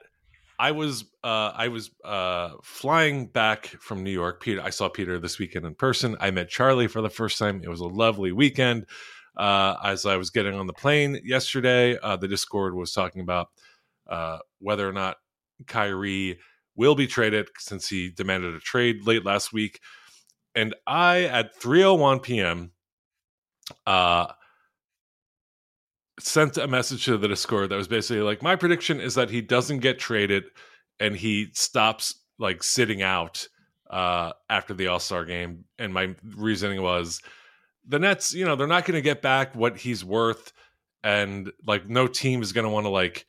[0.59, 4.41] I was uh, I was uh, flying back from New York.
[4.41, 6.17] Peter, I saw Peter this weekend in person.
[6.21, 7.61] I met Charlie for the first time.
[7.63, 8.87] It was a lovely weekend.
[9.37, 13.49] Uh, as I was getting on the plane yesterday, uh, the Discord was talking about
[14.09, 15.19] uh, whether or not
[15.67, 16.39] Kyrie
[16.75, 19.81] will be traded since he demanded a trade late last week.
[20.55, 22.73] And I at 3:01 p.m.
[26.19, 29.41] sent a message to the Discord that was basically like my prediction is that he
[29.41, 30.45] doesn't get traded
[30.99, 33.49] and he stops like sitting out
[33.91, 35.65] uh after the All-Star game.
[35.79, 37.23] And my reasoning was
[37.87, 40.53] the Nets, you know, they're not going to get back what he's worth
[41.05, 43.27] and like no team is going to want to like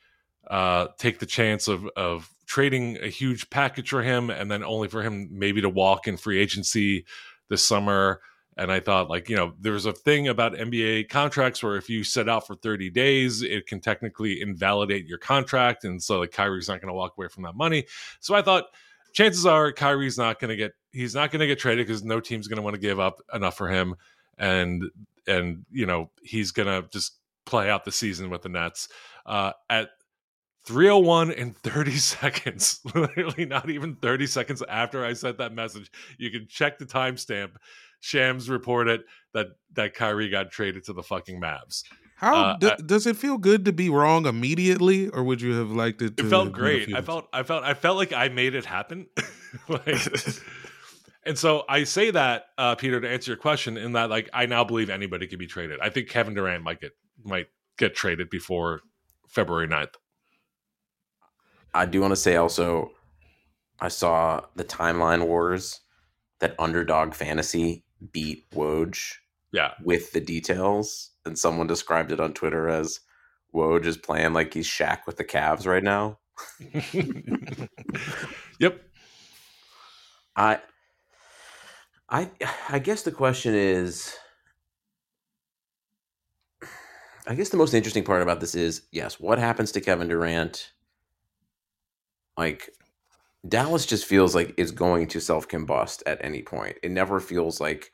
[0.49, 4.87] uh take the chance of of trading a huge package for him and then only
[4.87, 7.05] for him maybe to walk in free agency
[7.49, 8.21] this summer
[8.57, 12.03] And I thought, like, you know, there's a thing about NBA contracts where if you
[12.03, 15.83] set out for 30 days, it can technically invalidate your contract.
[15.83, 17.85] And so, like, Kyrie's not going to walk away from that money.
[18.19, 18.65] So I thought,
[19.13, 22.19] chances are Kyrie's not going to get, he's not going to get traded because no
[22.19, 23.95] team's going to want to give up enough for him.
[24.39, 24.85] And,
[25.27, 28.89] and, you know, he's going to just play out the season with the Nets.
[29.25, 29.89] Uh, at
[30.65, 36.31] 301 and 30 seconds, literally not even 30 seconds after I sent that message, you
[36.31, 37.51] can check the timestamp
[37.99, 39.01] Shams reported
[39.33, 41.83] that that Kyrie got traded to the fucking Mavs.
[42.15, 45.53] How Uh, d- I- does it feel good to be wrong immediately, or would you
[45.53, 46.17] have liked it?
[46.17, 46.95] To It felt have been a great.
[46.95, 49.07] I felt I felt I felt like I made it happen.
[49.67, 49.99] like,
[51.23, 54.45] and so I say that, uh, Peter, to answer your question, in that like I
[54.47, 55.79] now believe anybody could be traded.
[55.79, 58.81] I think Kevin Durant might get might get traded before
[59.27, 59.93] February 9th.
[61.73, 62.91] I do want to say also,
[63.79, 65.81] I saw the timeline wars
[66.39, 69.15] that Underdog Fantasy beat Woj
[69.51, 69.73] Yeah.
[69.83, 72.99] with the details, and someone described it on Twitter as
[73.53, 76.19] Woj is playing like he's Shaq with the Cavs right now.
[78.59, 78.81] yep.
[80.35, 80.59] I,
[82.09, 82.29] I,
[82.69, 84.15] I guess the question is,
[87.25, 90.71] I guess the most interesting part about this is, yes, what happens to Kevin Durant?
[92.37, 92.69] Like,
[93.47, 96.77] Dallas just feels like it's going to self combust at any point.
[96.83, 97.91] It never feels like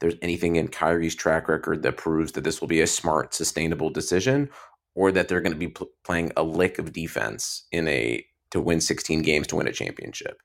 [0.00, 3.90] there's anything in Kyrie's track record that proves that this will be a smart, sustainable
[3.90, 4.48] decision,
[4.94, 8.60] or that they're going to be pl- playing a lick of defense in a to
[8.60, 10.40] win 16 games to win a championship.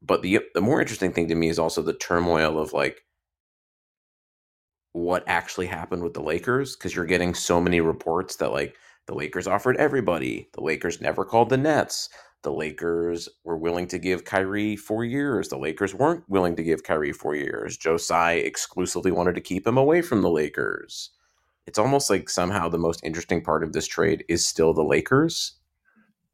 [0.00, 3.00] But the the more interesting thing to me is also the turmoil of like
[4.92, 9.14] what actually happened with the Lakers because you're getting so many reports that like the
[9.14, 12.08] Lakers offered everybody, the Lakers never called the Nets,
[12.44, 16.84] the Lakers were willing to give Kyrie four years, the Lakers weren't willing to give
[16.84, 17.76] Kyrie four years.
[17.76, 21.10] Tsai exclusively wanted to keep him away from the Lakers.
[21.66, 25.54] It's almost like somehow the most interesting part of this trade is still the Lakers.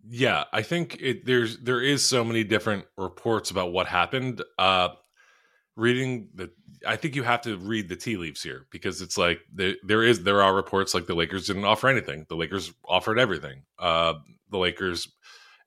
[0.09, 4.43] Yeah, I think it there's there is so many different reports about what happened.
[4.59, 4.91] Uh
[5.77, 6.51] reading the
[6.87, 10.03] I think you have to read the tea leaves here because it's like there, there
[10.03, 12.27] is there are reports like the Lakers didn't offer anything.
[12.29, 13.63] The Lakers offered everything.
[13.79, 14.15] Uh
[14.51, 15.07] the Lakers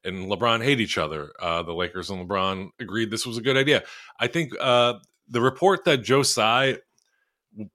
[0.03, 1.31] and LeBron hate each other.
[1.39, 3.83] Uh the Lakers and LeBron agreed this was a good idea.
[4.19, 4.95] I think uh
[5.27, 6.77] the report that Joe Tsai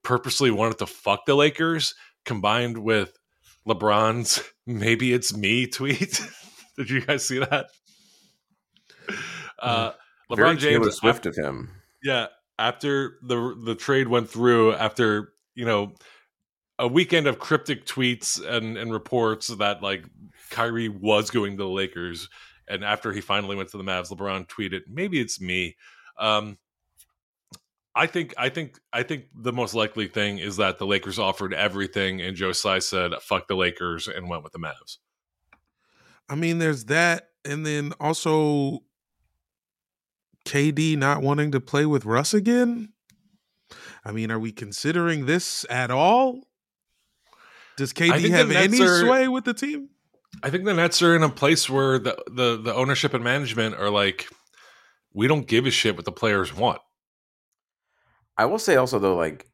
[0.03, 3.17] purposely wanted to fuck the Lakers combined with
[3.67, 6.21] LeBron's maybe it's me tweet.
[6.77, 7.67] Did you guys see that?
[9.59, 9.93] Uh,
[10.31, 11.71] LeBron Taylor James, Swift of him.
[12.03, 12.27] yeah,
[12.59, 15.95] after the the trade went through, after you know
[16.79, 20.05] a weekend of cryptic tweets and and reports that like
[20.51, 22.29] Kyrie was going to the Lakers,
[22.69, 25.77] and after he finally went to the Mavs, LeBron tweeted, "Maybe it's me."
[26.19, 26.59] Um,
[27.95, 31.53] I think I think I think the most likely thing is that the Lakers offered
[31.53, 34.99] everything, and Joe Tsai said, "Fuck the Lakers," and went with the Mavs.
[36.29, 38.85] I mean, there's that, and then also
[40.45, 42.93] KD not wanting to play with Russ again.
[44.05, 46.49] I mean, are we considering this at all?
[47.77, 49.91] Does KD have any are- sway with the team?
[50.43, 53.75] I think the Nets are in a place where the, the the ownership and management
[53.77, 54.29] are like,
[55.13, 56.81] we don't give a shit what the players want.
[58.37, 59.47] I will say also though, like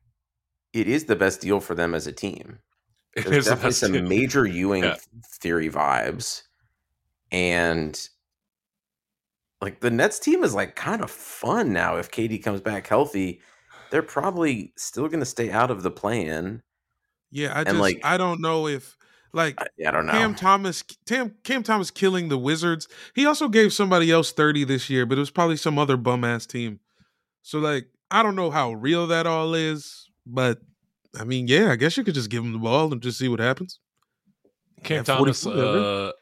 [0.73, 2.59] it is the best deal for them as a team.
[3.17, 4.03] It There's is the definitely best some deal.
[4.03, 4.97] major Ewing Yeah.
[5.41, 6.43] theory vibes,
[7.31, 8.09] and
[9.61, 11.97] like the Nets team is like kind of fun now.
[11.97, 13.41] If KD comes back healthy,
[13.91, 16.63] they're probably still going to stay out of the play-in.
[17.31, 18.97] Yeah, I And, just like- I don't know if
[19.35, 20.13] like I, I don't know.
[20.13, 22.89] Cam Thomas Cam, Cam Thomas killing the Wizards.
[23.15, 26.25] He also gave somebody else 30 this year, but it was probably some other bum
[26.25, 26.81] ass team.
[27.43, 30.61] So like I don't know how real that all is, but
[31.19, 33.29] I mean, yeah, I guess you could just give him the ball and just see
[33.29, 33.81] what happens.
[34.83, 36.13] Cam Yeah, Thomas uh,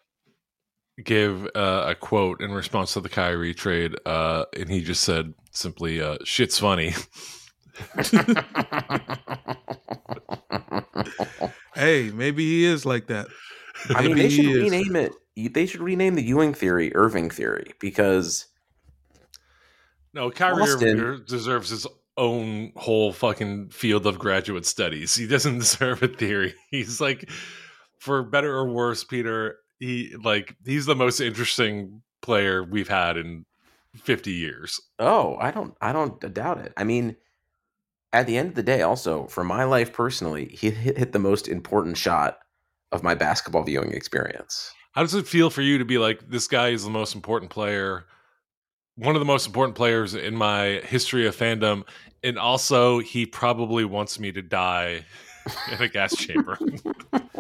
[1.05, 5.35] gave uh, a quote in response to the Kyrie trade, uh, and he just said
[5.51, 6.95] simply, uh, "Shit's funny."
[11.75, 13.29] Hey, maybe he is like that.
[13.91, 14.71] I mean, they should he is.
[14.71, 15.13] rename it.
[15.55, 18.47] They should rename the Ewing theory Irving theory because
[20.13, 21.87] no, Kyrie Austin- Irving deserves his
[22.19, 25.15] own whole fucking field of graduate studies.
[25.15, 26.55] He doesn't deserve a theory.
[26.71, 27.31] He's like,
[27.99, 29.57] for better or worse, Peter.
[29.79, 33.47] He like he's the most interesting player we've had in
[33.97, 34.81] fifty years.
[34.99, 36.73] Oh, I don't I don't doubt it.
[36.77, 37.17] I mean,
[38.13, 41.19] at the end of the day, also for my life personally, he hit, hit the
[41.19, 42.39] most important shot
[42.91, 44.73] of my basketball viewing experience.
[44.93, 47.51] How does it feel for you to be like this guy is the most important
[47.51, 48.05] player
[48.97, 51.85] one of the most important players in my history of fandom,
[52.23, 55.05] and also he probably wants me to die
[55.73, 56.59] in a gas chamber.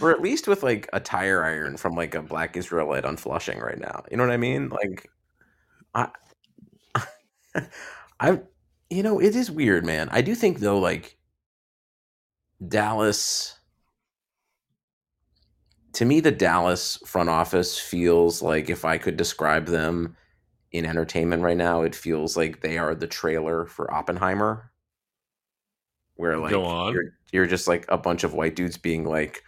[0.00, 3.58] or at least with like a tire iron from like a black Israelite on Flushing
[3.58, 4.04] right now.
[4.10, 4.68] You know what I mean?
[4.68, 5.10] Like,
[5.94, 6.08] I,
[8.20, 8.40] I,
[8.90, 10.08] you know, it is weird, man.
[10.10, 11.16] I do think though, like
[12.66, 13.58] Dallas.
[15.94, 20.16] To me, the Dallas front office feels like if I could describe them
[20.72, 24.72] in entertainment right now, it feels like they are the trailer for Oppenheimer
[26.16, 26.92] where like Go on.
[26.92, 29.42] You're, you're just like a bunch of white dudes being like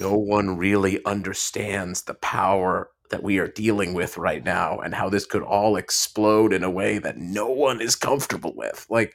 [0.00, 5.08] no one really understands the power that we are dealing with right now and how
[5.08, 9.14] this could all explode in a way that no one is comfortable with like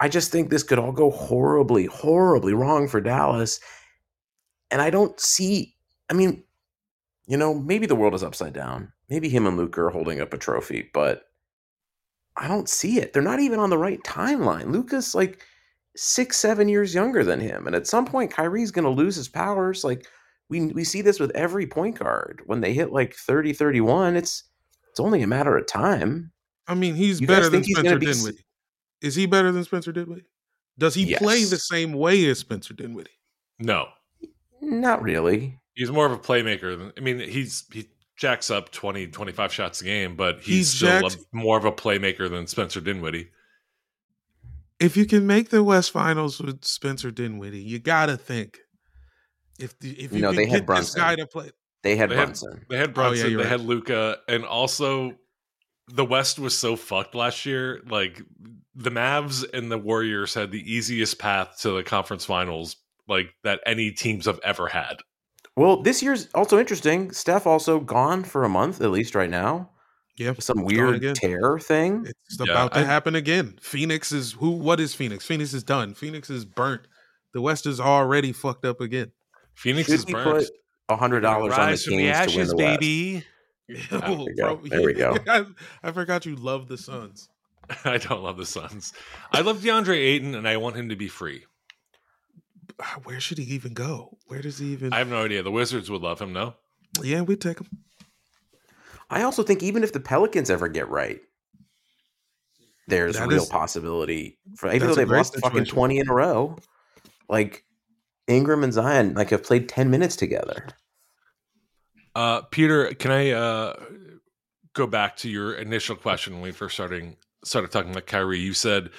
[0.00, 3.60] i just think this could all go horribly horribly wrong for dallas
[4.70, 5.76] and i don't see
[6.10, 6.42] i mean
[7.26, 10.34] you know maybe the world is upside down maybe him and Luka are holding up
[10.34, 11.24] a trophy but
[12.36, 13.12] I don't see it.
[13.12, 14.72] They're not even on the right timeline.
[14.72, 15.44] Luka's like
[15.96, 17.66] six, seven years younger than him.
[17.66, 19.84] And at some point, Kyrie's going to lose his powers.
[19.84, 20.06] Like,
[20.50, 22.42] we, we see this with every point guard.
[22.46, 24.44] When they hit like 30, 31, it's
[24.90, 26.32] it's only a matter of time.
[26.66, 28.44] I mean, he's You better than think he's Spencer gonna be Dinwiddie.
[29.00, 30.26] Is he better than Spencer Dinwiddie?
[30.78, 33.10] Does he play the same way as Spencer Dinwiddie?
[33.58, 33.86] no,
[34.60, 35.58] Not really.
[35.74, 36.76] he's more of a playmaker.
[36.78, 40.70] Than, I mean, he's he jacks up 20, 25 shots a game, but He he's
[40.70, 43.30] still jacks- a, more of a playmaker than Spencer Dinwiddie.
[44.78, 48.58] If you can make the West Finals with Spencer Dinwiddie, you gotta think
[49.62, 51.00] if the, if you No, can they had get this Brunson.
[51.00, 51.50] guy to play.
[51.82, 52.66] They had They had- Brunson.
[52.68, 53.60] They had Oh, yeah, Brunson, you're they had.
[53.60, 55.14] Luka, and also
[55.88, 57.80] the West was so fucked last year.
[57.88, 58.22] Like
[58.74, 62.76] the Mavs and the Warriors had the easiest path to the conference finals,
[63.08, 64.96] like that any teams have ever had.
[65.56, 67.12] Well, this year's also interesting.
[67.12, 69.70] Steph also gone for a month, at least right now.
[70.16, 72.04] Yeah, Some weird tear thing.
[72.06, 73.58] It's Yeah, about to I- happen again.
[73.62, 74.50] Phoenix is who?
[74.50, 75.24] What is Phoenix?
[75.24, 75.94] Phoenix is done.
[75.94, 76.82] Phoenix is burnt.
[77.32, 79.12] The West is already fucked up again.
[79.60, 80.46] Phoenix Should is we burnt.
[80.46, 80.50] put
[80.88, 82.80] a hundred dollars on the Rise Kings the to win ashes, the West?
[82.80, 83.24] baby.
[83.92, 84.60] Oh, we go.
[84.64, 85.16] There we go.
[85.28, 85.44] I,
[85.84, 87.28] I forgot you love the Suns.
[87.84, 88.92] I don't love the Suns.
[89.32, 91.44] I love DeAndre Ayton, and I want him to be free.
[92.82, 94.18] Ah, Where should he even go?
[94.26, 94.92] Where does he even?
[94.92, 95.44] I have no idea.
[95.44, 96.54] The Wizards would love him, no?
[97.02, 97.68] yeah, we'd take him.
[99.08, 101.20] I also think even if the Pelicans ever get right,
[102.88, 106.12] there's That real is- possibility for even though they've great lost fucking twenty in a
[106.14, 106.56] row.
[107.28, 107.62] Like
[108.30, 110.66] Ingram and Zion, like have played ten minutes together.
[112.14, 113.76] Uh, Peter, can I uh,
[114.74, 118.40] go back to your initial question when we first starting started talking about Kyrie?
[118.40, 118.90] You said,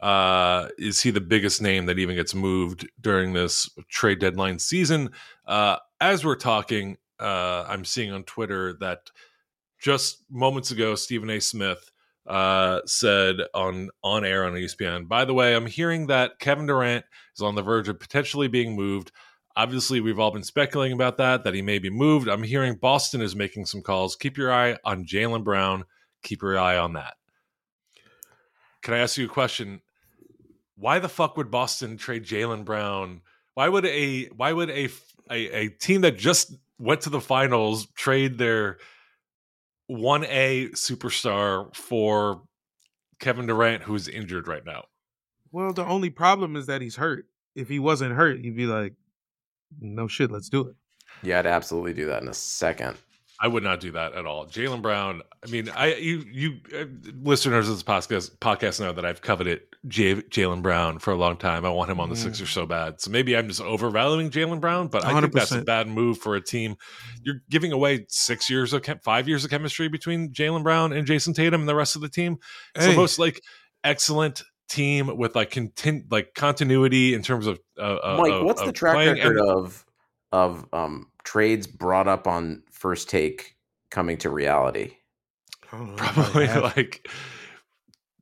[0.00, 5.10] uh, "Is he the biggest name that even gets moved during this trade deadline season?"
[5.46, 9.10] Uh, as we're talking, uh, I'm seeing on Twitter that
[9.80, 11.40] just moments ago, Stephen A.
[11.40, 11.90] Smith
[12.26, 15.08] uh, said on on air on ESPN.
[15.08, 18.74] By the way, I'm hearing that Kevin Durant is on the verge of potentially being
[18.74, 19.12] moved.
[19.56, 22.28] Obviously, we've all been speculating about that, that he may be moved.
[22.28, 24.16] I'm hearing Boston is making some calls.
[24.16, 25.84] Keep your eye on Jaylen Brown.
[26.22, 27.14] Keep your eye on that.
[28.82, 29.80] Can I ask you a question?
[30.76, 33.22] Why the fuck would Boston trade Jaylen Brown?
[33.54, 34.90] Why would a why would a,
[35.30, 38.78] a a team that just went to the finals trade their
[39.86, 42.42] one A superstar for
[43.20, 44.84] Kevin Durant, who's injured right now?
[45.52, 47.26] Well, the only problem is that he's hurt.
[47.54, 48.94] If he wasn't hurt, he'd be like,
[49.80, 50.74] no shit, let's do it.
[51.22, 52.96] Yeah, I'd absolutely do that in a second.
[53.38, 54.46] I would not do that at all.
[54.46, 55.20] Jaylen Brown.
[55.46, 56.84] I mean, I you you uh,
[57.22, 61.36] listeners of this podcast podcast know that I've coveted J- Jaylen Brown for a long
[61.36, 61.66] time.
[61.66, 62.22] I want him on the Mhm.
[62.22, 63.00] Sixers so bad.
[63.00, 66.34] So maybe I'm just overvaluing Jaylen Brown, but I think that's a bad move for
[66.34, 66.76] a team.
[67.22, 71.06] You're giving away six years of chem- five years of chemistry between Jaylen Brown and
[71.06, 72.38] Jayson Tatum and the rest of the team.
[72.74, 72.92] It's Hey.
[72.92, 73.42] the most like
[73.84, 78.62] excellent team with like contin- like continuity in terms of uh, uh, Mike, of- what's
[78.62, 79.84] the of track record and- of
[80.32, 83.56] of um, trades brought up on first take
[83.90, 84.92] coming to reality?
[85.70, 87.06] I probably have- like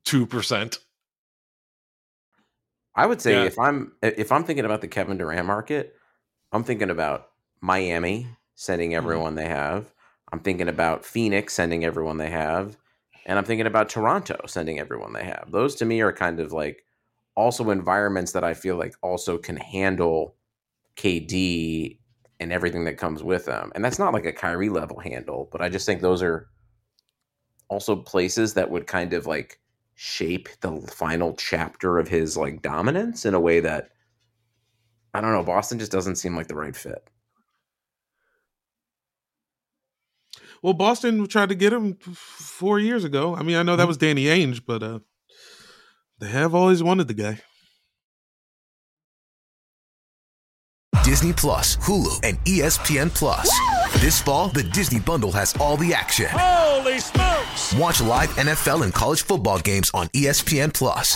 [0.03, 0.79] two percent.
[2.95, 3.45] I would say Yeah.
[3.45, 5.95] if I'm if I'm thinking about the Kevin Durant market,
[6.51, 7.29] I'm thinking about
[7.61, 8.97] Miami sending Mm-hmm.
[8.97, 9.93] everyone they have.
[10.31, 12.77] I'm thinking about Phoenix sending everyone they have,
[13.25, 15.49] and I'm thinking about Toronto sending everyone they have.
[15.51, 16.83] Those to me are kind of like
[17.35, 20.35] also environments that I feel like also can handle
[20.97, 21.99] KD
[22.39, 23.71] and everything that comes with them.
[23.75, 26.47] And that's not like a Kyrie level handle, but I just think those are
[27.69, 29.59] also places that would kind of like
[29.95, 33.89] shape the final chapter of his like dominance in a way that
[35.13, 35.43] I don't know.
[35.43, 37.09] Boston just doesn't seem like the right fit.
[40.61, 43.35] Well, Boston tried to get him four years ago.
[43.35, 43.77] I mean, I know Mm-hmm.
[43.77, 44.99] that was Danny Ainge, but uh,
[46.19, 47.41] they have always wanted the guy.
[51.05, 53.47] Disney Plus, Hulu, and ESPN Plus.
[54.01, 56.25] This fall, the Disney Bundle has all the action.
[56.31, 57.73] Holy smokes!
[57.75, 61.15] Watch live NFL and college football games on ESPN Plus.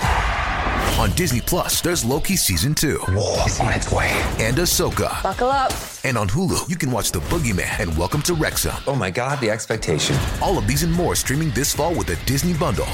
[1.00, 4.10] On Disney Plus, there's Loki season two War is on its way.
[4.38, 5.24] and Ahsoka.
[5.24, 5.74] Buckle up.
[6.04, 8.76] And on Hulu, you can watch The Boogeyman and Welcome to Wrexham.
[8.86, 10.16] Oh my god, the expectation.
[10.42, 12.86] All of these and more streaming this fall with the Disney Bundle.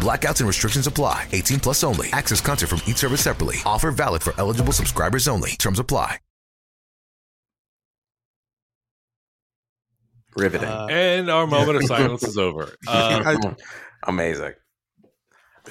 [0.00, 1.26] Blackouts and restrictions apply.
[1.32, 2.08] 18 plus only.
[2.14, 3.56] Access content from each service separately.
[3.66, 5.50] Offer valid for eligible subscribers only.
[5.58, 6.16] Terms apply.
[10.36, 10.68] Riveting.
[10.68, 12.74] Uh, And our moment of silence is over.
[12.88, 13.54] Uh,
[14.04, 14.54] Amazing.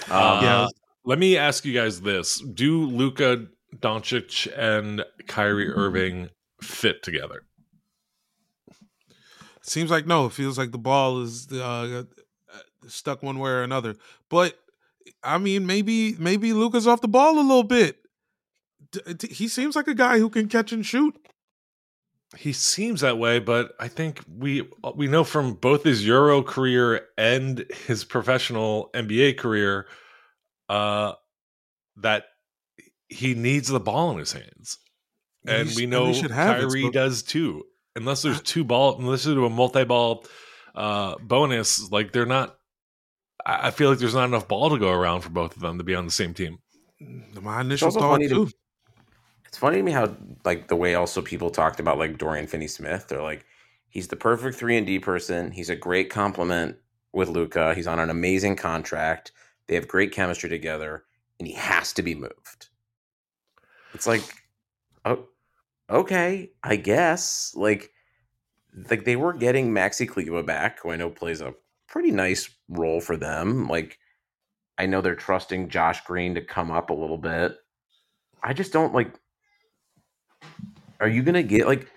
[0.10, 0.68] uh, Yeah.
[1.06, 3.48] Let me ask you guys this: Do Luka
[3.78, 6.30] Doncic and Kyrie Irving
[6.62, 7.44] fit together?
[9.62, 10.26] Seems like no.
[10.28, 12.04] It feels like the ball is uh,
[12.88, 13.96] stuck one way or another.
[14.30, 14.58] But
[15.24, 17.98] I mean, maybe maybe Luka's off the ball a little bit.
[18.92, 21.16] D- d- He seems like a guy who can catch and shoot.
[22.38, 27.08] He seems that way, but I think we we know from both his Euro career
[27.18, 29.88] and his professional NBA career
[30.70, 31.14] uh,
[31.98, 32.26] that
[33.08, 34.78] he needs the ball in his hands,
[35.48, 37.64] and He we know he should have Kyrie so- does too.
[37.96, 40.24] Unless there's two ball, unless there's a multi-ball
[40.76, 42.56] uh, bonus, like they're not.
[43.44, 45.80] I I feel like there's not enough ball to go around for both of them
[45.80, 46.60] to be on the same team.
[47.42, 48.52] My initial thought funny to- too.
[49.50, 52.68] It's funny to me how like the way also people talked about like Dorian Finney
[52.68, 53.08] Smith.
[53.08, 53.48] They're like,
[53.90, 55.50] he's the perfect three and D person.
[55.52, 56.78] He's a great complement
[57.14, 57.74] with Luka.
[57.74, 59.32] He's on an amazing contract.
[59.66, 61.04] They have great chemistry together,
[61.40, 62.70] and he has to be moved.
[63.96, 64.22] It's like,
[65.04, 65.26] oh,
[65.90, 67.52] okay, I guess.
[67.56, 67.92] Like,
[68.92, 71.56] like they were getting Maxi Kleber back, who I know plays a
[71.88, 73.68] pretty nice role for them.
[73.68, 73.98] Like,
[74.78, 77.58] I know they're trusting Josh Green to come up a little bit.
[78.44, 79.16] I just don't like.
[81.00, 81.88] Are you gonna get like?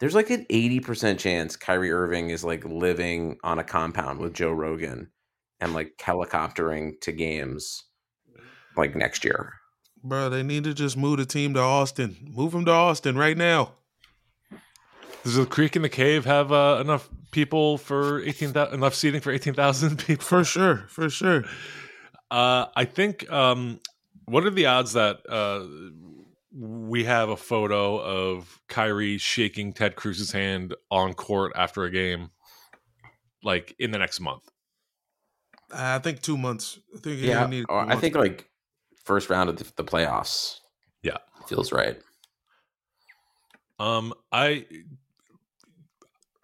[0.00, 4.34] There's like an eighty percent chance Kyrie Irving is like living on a compound with
[4.34, 5.10] Joe Rogan,
[5.60, 7.84] and like helicoptering to games,
[8.76, 9.54] like next year.
[10.02, 12.16] Bro, they need to just move the team to Austin.
[12.22, 13.72] Move them to Austin right now.
[15.22, 18.74] Does the creek in the cave have uh, enough people for eighteen thousand?
[18.74, 20.24] Enough seating for eighteen thousand people?
[20.24, 21.44] For sure, for sure.
[22.30, 23.30] Uh, I think.
[23.32, 23.80] Um,
[24.26, 25.64] what are the odds that uh,
[26.56, 32.30] we have a photo of Kyrie shaking Ted Cruz's hand on court after a game,
[33.42, 34.48] like in the next month?
[35.72, 36.78] I think two months.
[36.94, 38.48] I think Yeah, need or two I think like
[39.04, 40.60] first round of the, the playoffs.
[41.02, 41.18] Yeah.
[41.48, 41.98] feels right.
[43.78, 44.66] Um, I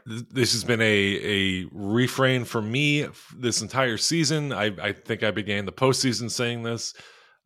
[0.08, 4.52] th- this has been a a refrain for me f- this entire season.
[4.52, 6.94] I I think I began the postseason saying this.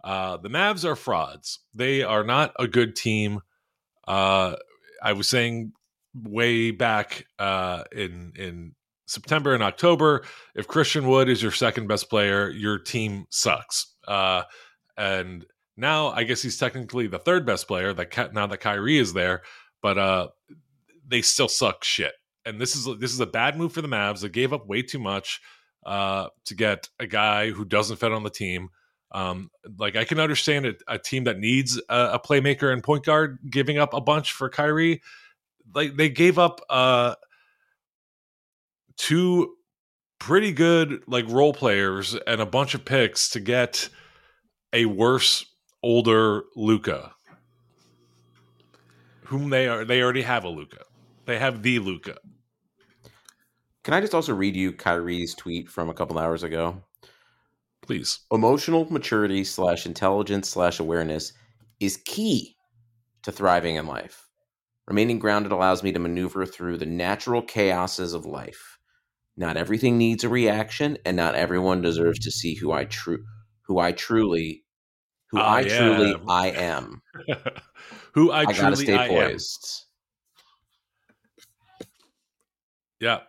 [0.05, 1.61] Uh, the Mavs are frauds.
[1.75, 3.41] They are not a good team.
[4.07, 4.57] Uh,
[5.03, 5.73] I was saying
[6.15, 8.75] way back uh, in in
[9.07, 10.25] September and October,
[10.55, 13.95] if Christian Wood is your second best player, your team sucks.
[14.07, 14.43] Uh,
[14.97, 15.47] and
[15.77, 17.95] now I guess he's technically the third best player.
[17.95, 19.43] That now that Kyrie is there,
[19.83, 20.29] but uh,
[21.07, 22.13] they still suck shit.
[22.45, 24.21] And this is this is a bad move for the Mavs.
[24.21, 25.41] They gave up way too much
[25.87, 28.69] uh, to get a guy who doesn't fit on the team.
[29.15, 33.05] Um, like I can understand a, a team that needs a, a playmaker and point
[33.05, 35.03] guard giving up a bunch for Kyrie.
[35.73, 37.15] Like they gave up uh,
[38.97, 39.55] two
[40.19, 43.89] pretty good like role players and a bunch of picks to get
[44.73, 45.47] a worse
[45.83, 47.13] older Luka,
[49.25, 50.83] whom they are they already have a Luka.
[51.25, 52.17] They have the Luka.
[53.85, 56.83] Can I just also read you Kyrie's tweet from a couple hours ago?
[57.85, 58.21] Please.
[58.33, 61.33] Emotional maturity slash intelligence slash awareness
[61.81, 62.57] is key
[63.23, 64.27] to thriving in life.
[64.89, 68.79] Remaining grounded allows me to maneuver through the natural chaoses of life.
[69.37, 73.23] Not everything needs a reaction, and not everyone deserves to see who I true
[73.63, 74.63] who I truly
[75.31, 76.15] who I I, truly.
[76.29, 77.03] I am.
[78.15, 79.31] who I, I, gotta stay I am.
[79.31, 79.85] poised.
[83.01, 83.21] Yeah.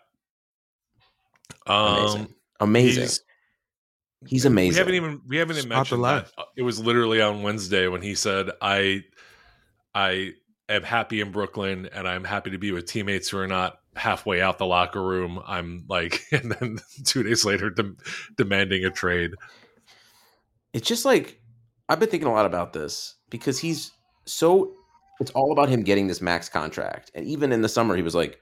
[1.67, 2.21] Amazing.
[2.21, 3.01] Um, Amazing.
[3.03, 3.19] he's-
[4.27, 4.73] He's, amazing.
[4.73, 6.31] We haven't even we haven't even Spot mentioned that.
[6.37, 9.03] Uh, it was literally on Wednesday when he said, "I,
[9.93, 10.33] I
[10.69, 14.41] am happy in Brooklyn, and I'm happy to be with teammates who are not halfway
[14.41, 17.97] out the locker room." I'm like, and then two days later, dem-
[18.37, 19.31] demanding a trade.
[20.73, 21.39] it's just like
[21.87, 23.91] I've been thinking a lot about this because he's
[24.25, 24.73] so
[25.19, 27.11] it's all about him getting this max contract.
[27.15, 28.39] And even in the summer, he was like,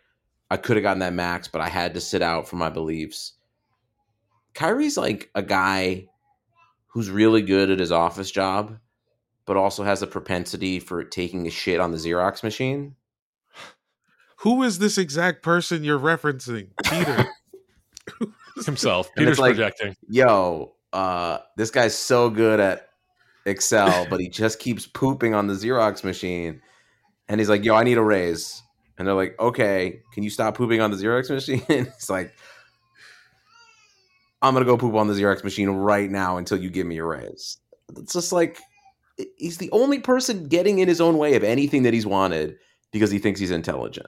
[0.49, 3.33] I could have gotten that max, but I had to sit out for my beliefs.
[4.53, 6.07] Kyrie's like a guy
[6.87, 8.77] who's really good at his office job,
[9.45, 12.95] but also has a propensity for taking a shit on the Xerox machine.
[14.37, 16.67] Who is this exact person you're referencing?
[16.83, 17.25] Peter.
[18.65, 19.09] Himself.
[19.15, 19.95] And Peter's like- projecting.
[20.07, 22.89] Yo, uh, this guy's so good at
[23.45, 26.61] Excel, but he just keeps pooping on the Xerox machine.
[27.27, 28.61] And he's like, yo, I need a raise.
[28.97, 31.63] And they're like, okay, can you stop pooping on the Xerox machine?
[31.69, 32.33] it's like,
[34.43, 37.03] I'm gonna go poop on the Xerox machine right now until you give me a
[37.03, 37.57] raise.
[37.97, 38.59] It's just like
[39.37, 42.57] he's the only person getting in his own way of anything that he's wanted
[42.91, 44.07] because he thinks he's intelligent.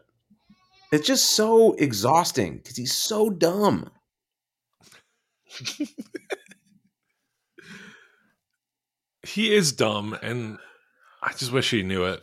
[0.91, 3.89] It's just so exhausting because he's so dumb.
[9.25, 10.59] He is dumb, and
[11.21, 12.21] I just wish he knew it.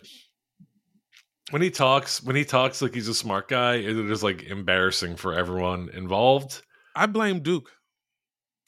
[1.50, 5.16] When he talks, when he talks like he's a smart guy, it is like embarrassing
[5.16, 6.62] for everyone involved.
[6.94, 7.70] I blame Duke.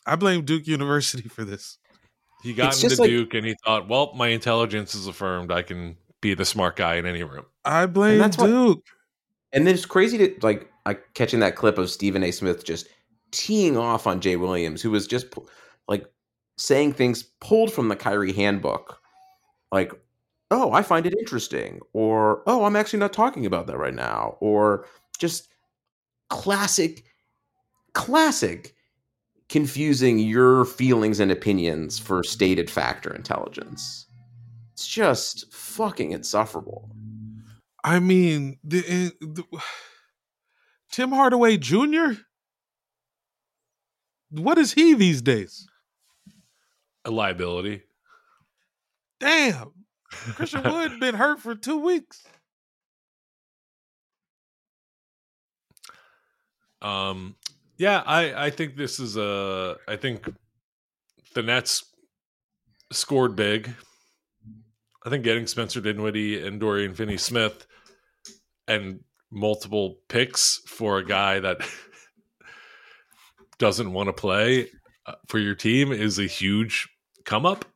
[0.07, 1.79] I blame Duke University for this.
[2.43, 5.51] He got It's into just like- Duke and he thought, well, my intelligence is affirmed.
[5.51, 7.45] I can be the smart guy in any room.
[7.65, 8.85] I blame that's what- Duke.
[9.53, 12.33] And then it's crazy to like I catching that clip of Stephen A.
[12.33, 12.89] Smith just
[13.31, 15.27] teeing off on Jay Williams, who was just
[15.89, 16.05] like
[16.59, 19.01] saying things pulled from the Kyrie handbook,
[19.71, 19.93] like,
[20.51, 24.37] "Oh, I find it interesting," or "Oh, I'm actually not talking about that right now,"
[24.41, 24.87] or
[25.19, 25.49] just
[26.31, 27.05] classic,
[27.93, 28.74] classic
[29.55, 34.09] confusing your feelings and opinions for stated factor intelligence.
[34.73, 36.91] It's just fucking insufferable.
[37.85, 39.45] I mean, the, eh, the,
[40.91, 42.15] Tim Hardaway Jr.
[44.31, 45.69] What is he these days?
[47.05, 47.83] A liability.
[49.21, 49.71] Damn,
[50.11, 52.25] Christian Wood been hurt for two weeks.
[56.83, 57.37] Um,
[57.77, 59.77] yeah, I I think this is a.
[59.89, 60.33] I think
[61.35, 61.85] the Nets
[62.93, 63.71] scored big.
[65.05, 67.67] I think getting Spencer Dinwiddie and Dorian Finney-Smith
[68.67, 69.01] and
[69.31, 71.59] multiple picks for a guy that
[73.59, 74.71] doesn't want to play
[75.07, 76.89] uh, for your team is a huge
[77.25, 77.67] come up.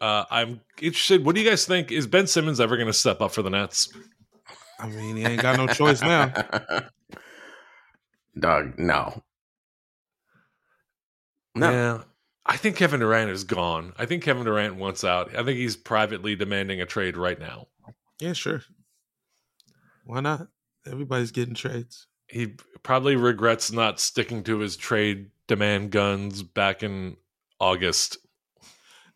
[0.00, 1.24] Uh, I'm interested.
[1.24, 1.90] What do you guys think?
[1.90, 3.92] Is Ben Simmons ever going to step up for the Nets?
[4.78, 6.32] I mean, he ain't got no choice now.
[8.38, 9.22] Dog, no.
[11.54, 11.70] No.
[11.70, 12.02] Yeah.
[12.44, 13.92] I think Kevin Durant is gone.
[13.98, 15.34] I think Kevin Durant wants out.
[15.36, 17.68] I think he's privately demanding a trade right now.
[18.18, 18.62] Yeah, sure.
[20.04, 20.48] Why not?
[20.86, 22.08] Everybody's getting trades.
[22.26, 27.16] He probably regrets not sticking to his trade demand guns back in
[27.60, 28.16] August.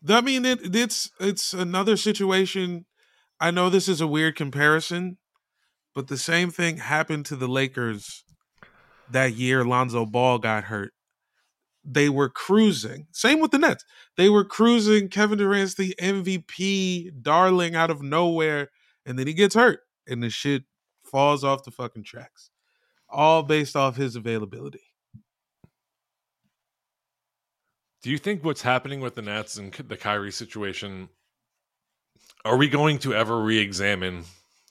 [0.07, 2.85] I mean, it, it's it's another situation.
[3.39, 5.17] I know this is a weird comparison,
[5.93, 8.23] but the same thing happened to the Lakers
[9.11, 9.63] that year.
[9.63, 10.93] Lonzo Ball got hurt.
[11.83, 13.07] They were cruising.
[13.11, 13.85] Same with the Nets.
[14.17, 15.07] They were cruising.
[15.07, 18.69] Kevin Durant's the MVP, darling out of nowhere,
[19.05, 20.63] and then he gets hurt, and the shit
[21.05, 22.49] falls off the fucking tracks.
[23.09, 24.81] All based off his availability.
[28.03, 31.09] Do you think what's happening with the Nets and the Kyrie situation?
[32.45, 34.25] Are we going to ever re-examine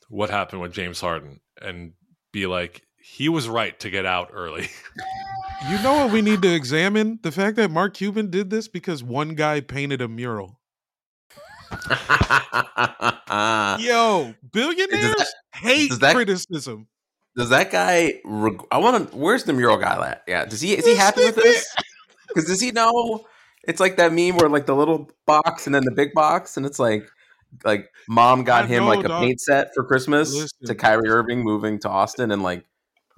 [0.09, 1.93] what happened with James Harden and
[2.33, 4.69] be like, he was right to get out early?
[5.71, 7.19] You know what we need to examine?
[7.23, 10.61] The fact that Mark Cuban did this because one guy painted a mural.
[13.79, 16.87] Yo, billionaires hate does that- criticism.
[17.37, 18.21] Does that guy?
[18.25, 19.17] Reg- I want to.
[19.17, 20.23] Where's the mural guy at?
[20.29, 20.45] Yeah.
[20.45, 20.77] Does he?
[20.77, 21.67] Is he happy with this?
[22.29, 23.25] Because does he know?
[23.65, 26.65] It's like that meme where like the little box and then the big box, and
[26.65, 27.09] it's like
[27.65, 29.23] like mom got I him know, like a dog.
[29.23, 30.67] paint set for Christmas Listen.
[30.67, 32.65] to Kyrie Irving moving to Austin and like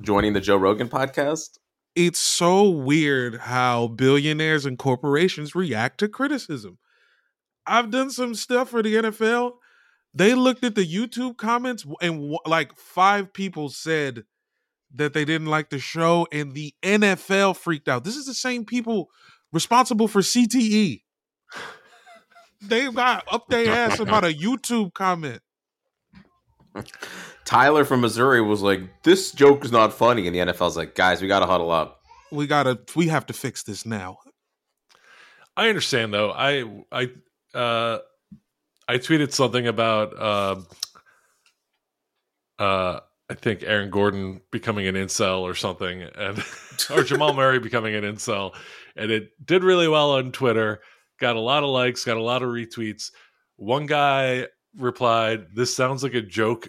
[0.01, 1.59] joining the Joe Rogan podcast.
[1.95, 6.79] It's so weird how billionaires and corporations react to criticism.
[7.67, 9.53] I've done some stuff for the NFL.
[10.15, 14.25] They looked at the YouTube comments and like five people said
[14.95, 18.05] that they didn't like the show and the NFL freaked out.
[18.05, 19.09] This is the same people
[19.53, 21.03] responsible for CTE.
[22.63, 25.41] They got up their ass about a YouTube comment.
[27.49, 31.23] Tyler from Missouri was like, "This joke is not funny," and the NFL's like, "Guys,
[31.23, 34.19] we got to huddle up." We gotta we have to fix this now.
[35.57, 36.31] I understand though.
[36.31, 37.11] I I
[37.57, 38.01] uh
[38.87, 40.57] I tweeted something about uh
[42.59, 46.45] uh I think Aaron Gordon becoming an incel or something and
[46.91, 48.55] or Jamal Murray becoming an incel
[48.95, 50.83] and it did really well on Twitter.
[51.19, 53.11] Got a lot of likes, got a lot of retweets.
[53.57, 56.69] One guy replied, "This sounds like a joke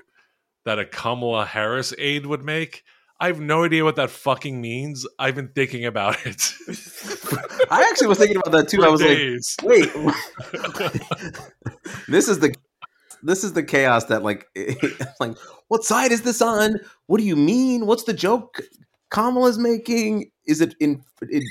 [0.70, 2.84] that a Kamala Harris aide would make.
[3.20, 5.04] I have no idea what that fucking means.
[5.18, 6.54] I've been thinking about it.
[7.72, 8.78] I actually was thinking about that too.
[8.78, 9.58] for I was days.
[9.64, 10.14] like, wait,
[12.08, 12.54] this is the
[13.24, 14.46] this is the chaos that like
[15.20, 15.36] like
[15.70, 16.80] what side is this on?
[17.08, 17.88] What do you mean?
[17.88, 18.62] What's the joke
[19.10, 20.30] Kamala's making?
[20.46, 21.02] Is it in
[21.32, 21.42] in,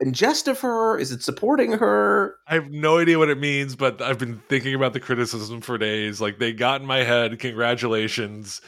[0.00, 0.98] in jest of her?
[0.98, 2.36] Is it supporting her?
[2.46, 5.78] I have no idea what it means, but I've been thinking about the criticism for
[5.78, 6.20] days.
[6.20, 7.38] Like they got in my head.
[7.38, 8.60] Congratulations.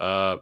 [0.00, 0.38] Uh,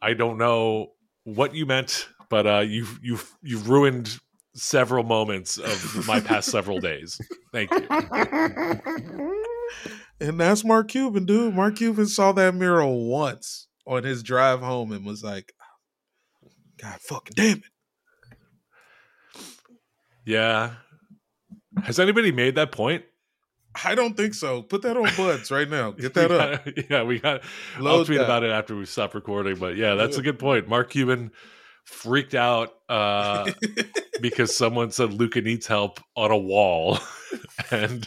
[0.00, 0.92] I don't know
[1.24, 4.18] what you meant, but uh, you've you've you've ruined
[4.54, 7.18] several moments of my past several days.
[7.52, 7.88] Thank you.
[10.22, 11.52] And that's Mark Cuban, dude.
[11.52, 15.52] Mark Cuban saw that mural once on his drive home and was like,
[16.80, 17.71] God fucking damn it.
[20.24, 20.74] Yeah.
[21.84, 23.04] Has anybody made that point?
[23.84, 24.62] I don't think so.
[24.62, 25.90] Put that on buds right now.
[25.98, 26.64] Get that up.
[26.64, 27.42] gotta- yeah, we got.
[27.78, 28.24] I'll tweet that.
[28.24, 29.56] about it after we stop recording.
[29.56, 30.68] But yeah, that's a good point.
[30.68, 31.30] Mark Cuban
[31.84, 33.50] freaked out uh,
[34.20, 36.98] because someone said Luka needs help on a wall,
[37.70, 38.06] and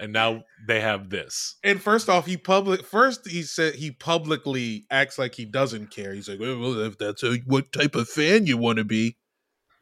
[0.00, 1.56] and now they have this.
[1.62, 6.12] And first off, he public first he said he publicly acts like he doesn't care.
[6.12, 9.16] He's like, well, if that's a, what type of fan you want to be,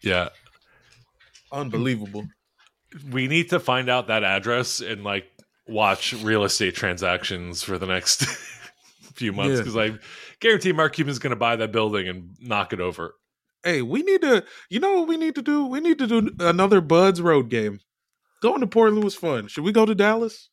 [0.03, 0.29] Yeah,
[1.53, 2.27] unbelievable.
[3.11, 5.27] we need to find out that address and like
[5.69, 8.25] watch real estate transactions for the next
[9.15, 9.59] few months Yeah.
[9.59, 9.99] because I
[10.41, 13.15] guarantee Mark Cuban's going to buy that building and knock it over.
[13.65, 14.45] hey, we need to.
[14.71, 15.67] You know what we need to do?
[15.67, 17.79] We need to do another Buds Road game.
[18.43, 19.47] Going to Portland was fun.
[19.47, 20.49] Should we go to Dallas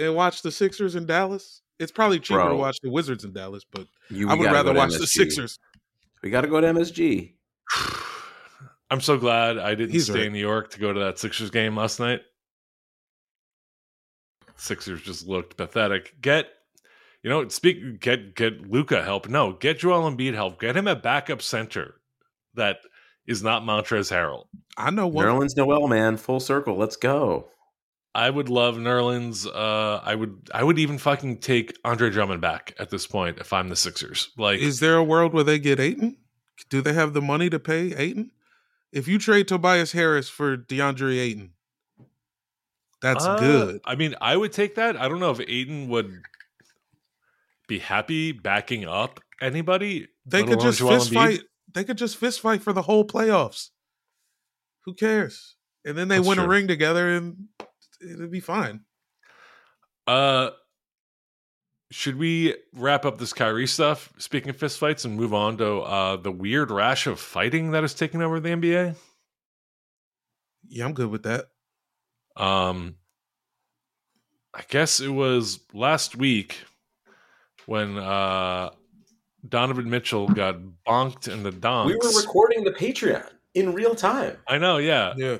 [0.00, 1.62] and watch the Sixers in Dallas?
[1.78, 4.74] It's probably cheaper to watch the Wizards in Dallas, but You, I would rather go
[4.74, 5.58] to watch the Sixers.
[6.24, 7.34] We got to go to MSG.
[8.90, 10.26] I'm so glad I didn't He's stay right.
[10.26, 12.20] in New York to go to that Sixers game last night.
[14.56, 16.14] Sixers just looked pathetic.
[16.20, 16.46] Get,
[17.22, 18.00] you know, speak.
[18.00, 19.28] Get get Luka help.
[19.28, 20.60] No, get Joel Embiid help.
[20.60, 21.96] Get him a backup center
[22.54, 22.78] that
[23.26, 24.44] is not Montrezl Harrell.
[24.76, 25.26] I know one.
[25.26, 26.76] Nerlens Noel, man, full circle.
[26.76, 27.48] Let's go.
[28.14, 29.44] I would love Nerlens.
[29.44, 30.48] Uh, I would.
[30.54, 34.30] I would even fucking take Andre Drummond back at this point if I'm the Sixers.
[34.38, 36.16] Like, Is there a world where they get Ayton?
[36.70, 38.30] Do they have the money to pay Ayton?
[38.94, 41.52] If you trade Tobias Harris for DeAndre Ayton,
[43.02, 43.80] that's Uh, good.
[43.84, 44.96] I mean, I would take that.
[44.96, 46.22] I don't know if Ayton would
[47.66, 50.08] be happy backing up anybody.
[50.24, 51.14] They could just Joel fist Embiid.
[51.14, 51.40] fight.
[51.74, 53.70] They could just fist fight for the whole playoffs.
[54.84, 55.56] Who cares?
[55.84, 57.48] And then they That's win a ring together, and
[58.00, 58.84] it'd be fine.
[60.06, 60.50] Uh,
[61.94, 64.12] should we wrap up this Kyrie stuff?
[64.18, 67.94] Speaking of fistfights, and move on to uh, the weird rash of fighting that is
[67.94, 68.96] taking over the NBA.
[70.66, 71.46] Yeah, I'm good with that.
[72.36, 72.96] Um,
[74.52, 76.64] I guess it was last week
[77.66, 78.70] when uh,
[79.48, 81.92] Donovan Mitchell got bonked in the donks.
[81.92, 83.24] We were recording the Patreon
[83.54, 84.36] in real time.
[84.48, 85.14] I know, yeah.
[85.16, 85.36] Yeah.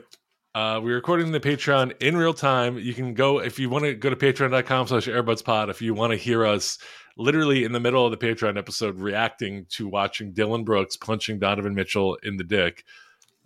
[0.55, 2.79] Uh, we're recording the Patreon in real time.
[2.79, 6.13] You can go if you want to go to patreon.com slash airbudspod if you want
[6.13, 6.79] to hear us
[7.17, 11.75] literally in the middle of the Patreon episode reacting to watching Dillon Brooks punching Donovan
[11.75, 12.85] Mitchell in the dick.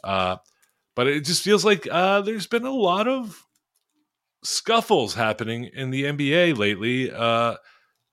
[0.05, 0.37] Uh,
[0.95, 3.43] but it just feels like uh, there's been a lot of
[4.45, 7.11] scuffles happening in the NBA lately.
[7.11, 7.57] Uh,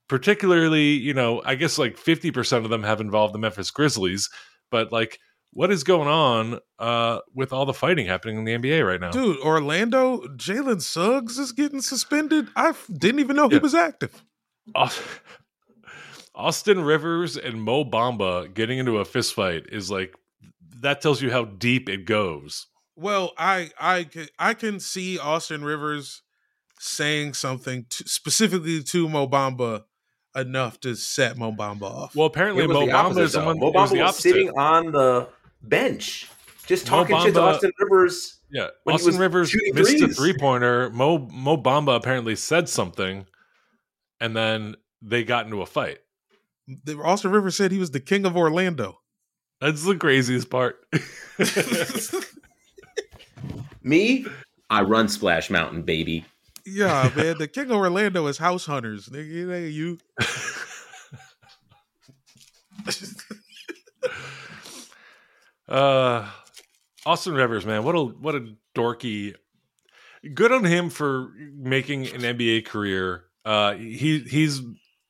[0.08, 4.30] particularly, you know, I guess like 50% of them have involved the Memphis Grizzlies,
[4.72, 5.20] but like
[5.56, 9.10] what is going on uh, with all the fighting happening in the NBA right now?
[9.10, 12.50] Dude, Orlando, Jalen Suggs is getting suspended.
[12.58, 14.22] I f- didn't even know he was active.
[16.36, 20.14] Austin Rivers and Mo Bamba getting into a fist fight is like
[20.82, 22.68] that tells you how deep it goes.
[22.98, 26.22] Well, I I can I can see Austin Rivers
[26.80, 29.84] saying something to, specifically to Mo Bamba
[30.36, 32.16] enough to set Mo Bamba off.
[32.16, 33.40] Well, apparently It was Mo the Bamba opposite, is though.
[33.40, 35.28] someone Mo it was Bamba the was sitting on the
[35.68, 36.30] bench,
[36.66, 38.40] just Mo talking shit to Austin Rivers.
[38.52, 40.90] yeah, when he Austin was Rivers shooting missed a three pointer.
[40.92, 43.26] Mo Mo Bamba apparently said something,
[44.20, 46.00] and then they got into a fight.
[47.04, 49.00] Austin Rivers said he was the king of Orlando.
[49.62, 50.86] That's the craziest part.
[53.84, 54.26] Me,
[54.70, 56.26] I run Splash Mountain, baby.
[56.66, 59.10] Yeah, man, the king of Orlando is House Hunters.
[59.10, 60.00] Nigga, ain't you.
[65.68, 66.30] Uh,
[67.06, 69.36] Austin Rivers, man, what a what a dorky.
[70.34, 73.26] Good on him for making an NBA career.
[73.44, 74.62] Uh, he he's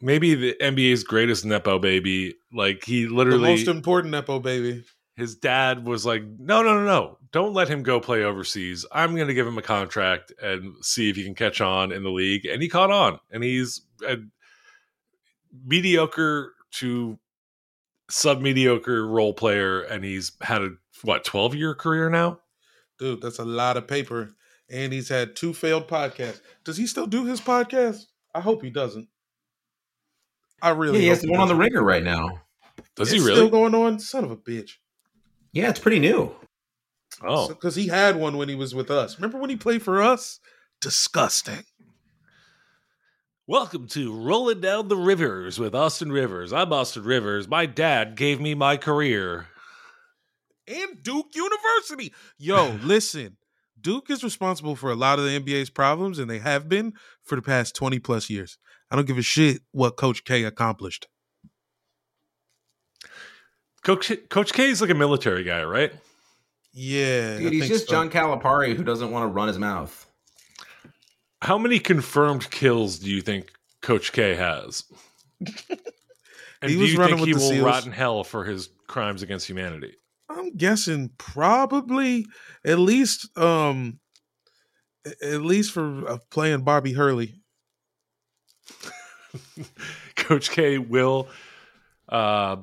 [0.02, 2.36] maybe the NBA's greatest nepo baby.
[2.52, 4.84] Like he literally The most important Nepo baby.
[5.16, 7.18] his dad was like, "No, no, no, no!
[7.32, 8.86] Don't let him go play overseas.
[8.92, 12.04] I'm going to give him a contract and see if he can catch on in
[12.04, 13.82] the league." And he caught on, and he's.
[14.06, 14.32] And
[15.66, 17.18] mediocre to
[18.10, 20.72] sub mediocre role player, and he's had a
[21.04, 22.40] what twelve year career now.
[23.00, 24.36] Dude, that's a lot of paper.
[24.70, 26.42] And he's had two failed podcasts.
[26.64, 28.06] Does he still do his podcast?
[28.34, 29.08] I hope he doesn't.
[30.62, 32.42] I really Yeah, he hope has the one on the ringer right now.
[32.96, 33.36] Does It's he really?
[33.42, 34.00] still going on?
[34.00, 34.72] Son of a bitch.
[35.52, 36.32] Yeah, it's pretty new.
[37.22, 39.18] oh, Because he had one when he was with us.
[39.18, 40.40] Remember when he played for us?
[40.82, 41.64] Disgusting.
[43.48, 46.52] Welcome to Rolling Down the Rivers with Austin Rivers.
[46.52, 47.48] I'm Austin Rivers.
[47.48, 49.46] My dad gave me my career.
[50.68, 52.12] And Duke University.
[52.40, 53.38] Yo, listen.
[53.80, 57.36] Duke is responsible for a lot of the NBA's problems, and they have been for
[57.36, 58.58] the past 20 plus years.
[58.90, 61.08] I don't give a shit what Coach K accomplished.
[63.84, 65.94] Coach Coach K is like a military guy, right?
[66.74, 67.36] Yeah.
[67.36, 67.92] I Dude, he's think just so.
[67.92, 70.05] John Calipari who doesn't want to run his mouth.
[71.42, 74.84] How many confirmed kills do you think Coach K has?
[75.40, 75.50] and
[76.64, 77.66] He do was you running think with he will SEALs.
[77.66, 79.94] rot in hell for his crimes against humanity?
[80.30, 82.26] I'm guessing probably
[82.66, 84.00] at least um
[85.22, 87.36] at least for uh, playing Bobby Hurley.
[90.16, 91.28] Coach K will
[92.10, 92.58] uh,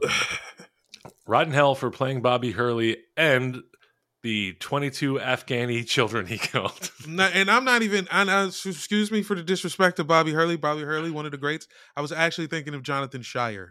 [1.26, 3.62] rot in hell for playing Bobby Hurley and
[4.22, 6.90] the 22 Afghani children he killed.
[7.08, 8.06] And I'm not even.
[8.10, 10.56] I, I, excuse me for the disrespect of Bobby Hurley.
[10.56, 11.66] Bobby Hurley, one of the greats.
[11.96, 13.70] I was actually thinking of Jonathan Scheyer.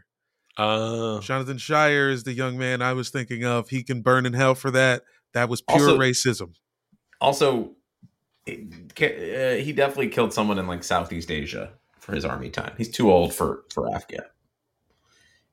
[0.57, 3.69] Uh, Jonathan Scheyer is the young man I was thinking of.
[3.69, 5.03] He can burn in hell for that.
[5.33, 6.53] That was pure Also- racism.
[7.21, 7.71] Also,
[8.45, 12.73] it- ca- uh, he definitely killed someone in like Southeast Asia for his army time.
[12.77, 14.25] He's too old for for Afghan.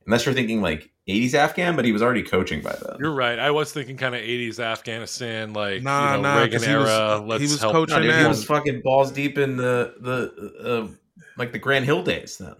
[0.08, 2.96] Unless you're thinking like 80s Afghan, but he was already coaching by then.
[2.98, 3.38] you're right.
[3.38, 6.74] I was thinking kind of 80s Afghanistan, like Nah, you know, nah, Reagan 'cause he
[6.74, 7.20] was- era.
[7.20, 7.72] he Let's was help.
[7.74, 10.88] coaching No, dude, he was fucking balls deep in the the uh,
[11.36, 12.54] like the Grant Hill days then.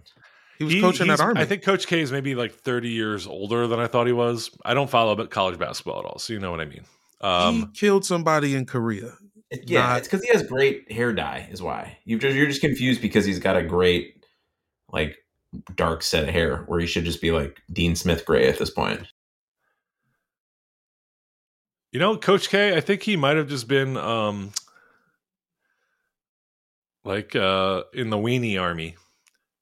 [0.58, 1.40] He was He- coaching that army.
[1.40, 4.50] I think Coach K is maybe like 30 years older than I thought he was.
[4.64, 6.82] I don't follow but college basketball at all, so you know what I mean.
[7.20, 9.14] he Um, killed somebody in Korea.
[9.50, 11.96] It- yeah, Not- it's because he has great hair dye, is why.
[12.04, 14.22] You just you're just confused because he's got a great
[14.92, 15.16] like
[15.74, 19.06] dark set hair where he should just be like Dean Smith gray at this point.
[21.92, 24.52] You know, Coach K, I think he might have just been um
[27.04, 28.96] like uh in the weenie army.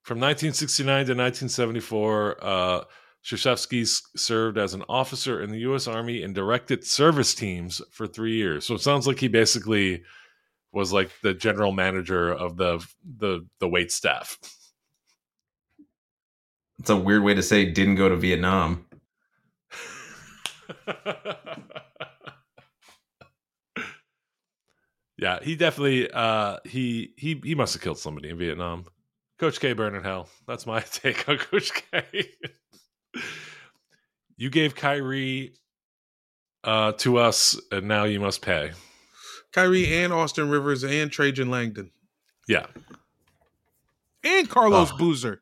[0.03, 2.83] From 1969 to 1974, uh
[3.25, 5.87] Krzyzewski s- served as an officer in the U.S.
[5.87, 8.65] Army and directed service teams for three years.
[8.65, 10.03] So it sounds like he basically
[10.71, 12.85] was like the general manager of the
[13.17, 14.37] the the wait staff.
[16.79, 18.85] It's a weird way to say didn't go to Vietnam.
[25.17, 28.85] yeah, he definitely uh he he he must have killed somebody in Vietnam.
[29.39, 30.29] Coach K burn in hell.
[30.47, 32.29] That's my take on Coach K.
[34.37, 35.53] you gave Kyrie
[36.63, 38.71] uh to us and now you must pay.
[39.51, 41.89] Kyrie and Austin Rivers and Trajan Langdon
[42.47, 42.67] Yeah.
[44.23, 44.97] and Carlos Oh.
[44.97, 45.41] Boozer.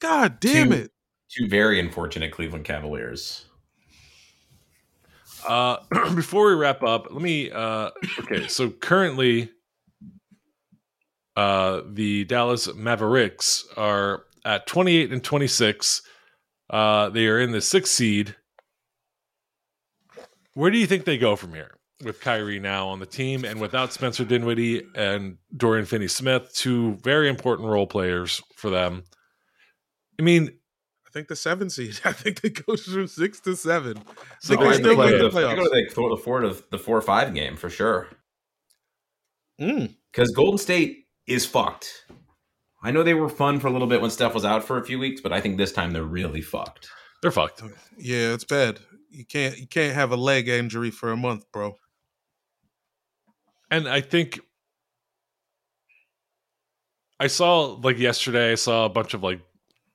[0.00, 0.90] God damn Two- it!
[1.30, 3.44] Two very unfortunate Cleveland Cavaliers.
[5.46, 5.76] Uh
[6.14, 7.90] before we wrap up, let me uh
[8.20, 9.50] okay, so currently
[11.36, 16.02] uh the Dallas Mavericks are at 28 and 26.
[16.68, 18.36] Uh they are in the 6th seed.
[20.54, 23.60] Where do you think they go from here with Kyrie now on the team and
[23.60, 29.04] without Spencer Dinwiddie and Dorian Finney-Smith, two very important role players for them?
[30.20, 30.50] I mean,
[31.06, 31.98] I think the seven seed.
[32.04, 33.96] I think it goes from six to seven.
[34.40, 35.64] So think they're they in still the make go the to the, they go playoffs.
[35.64, 38.08] to the, the four to the four or five game for sure.
[39.58, 39.94] Mm.
[40.12, 42.04] Because Golden State is fucked.
[42.82, 44.84] I know they were fun for a little bit when Steph was out for a
[44.84, 46.88] few weeks, but I think this time they're really fucked.
[47.22, 47.62] they're fucked.
[47.96, 48.80] Yeah, it's bad.
[49.10, 51.76] You can't you can't have a leg injury for a month, bro.
[53.70, 54.38] And I think
[57.18, 59.40] I saw like yesterday, I saw a bunch of like,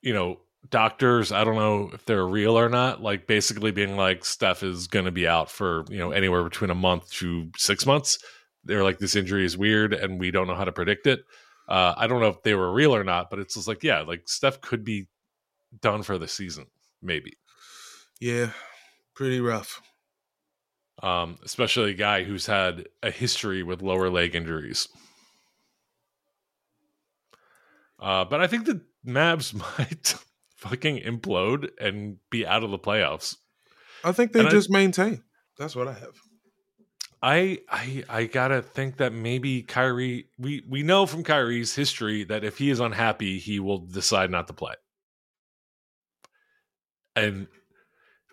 [0.05, 0.39] you know,
[0.69, 1.33] doctors.
[1.33, 3.01] I don't know if they're real or not.
[3.01, 6.69] Like basically being like, Steph is going to be out for you know anywhere between
[6.71, 8.19] a month to six months.
[8.63, 11.21] They're like, this injury is weird, and we don't know how to predict it.
[11.67, 14.01] Uh, I don't know if they were real or not, but it's just like, yeah,
[14.01, 15.07] like Steph could be
[15.81, 16.67] done for the season,
[17.01, 17.33] maybe.
[18.21, 18.51] Yeah,
[19.15, 19.81] pretty rough.
[21.03, 24.87] um, especially a guy who's had a history with lower leg injuries.
[27.99, 30.15] Uh, but I think the Mavs might
[30.55, 33.35] fucking implode and be out of the playoffs.
[34.03, 35.23] I think they And I- just maintain.
[35.57, 36.15] That's what I have.
[37.23, 40.27] I I I gotta think that maybe Kyrie.
[40.37, 44.47] We we know from Kyrie's history that if he is unhappy, he will decide not
[44.47, 44.73] to play.
[47.15, 47.47] And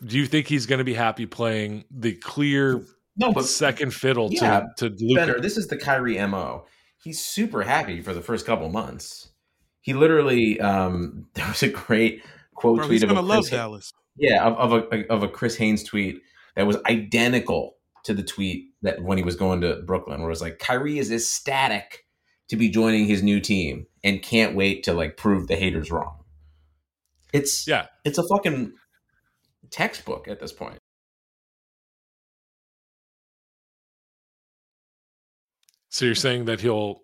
[0.04, 2.82] do you think he's going to be happy playing the clear
[3.16, 5.20] No, but second fiddle Yeah, to to Luka?
[5.20, 6.66] Benner, this is the Kyrie mo.
[7.02, 9.28] He's super happy for the first couple months.
[9.82, 12.22] He literally, um, there was a great
[12.54, 13.92] quote Bro, tweet he's of a Chris, Dallas.
[14.16, 16.20] yeah, of, of a of a Chris Haynes tweet
[16.56, 20.32] that was identical to the tweet that when he was going to Brooklyn, where it
[20.32, 22.04] was like Kyrie is ecstatic
[22.48, 26.18] to be joining his new team and can't wait to like prove the haters wrong.
[27.32, 27.86] It's Yeah.
[28.04, 28.74] it's a fucking
[29.70, 30.78] textbook at this point.
[35.88, 37.02] So you're saying that he'll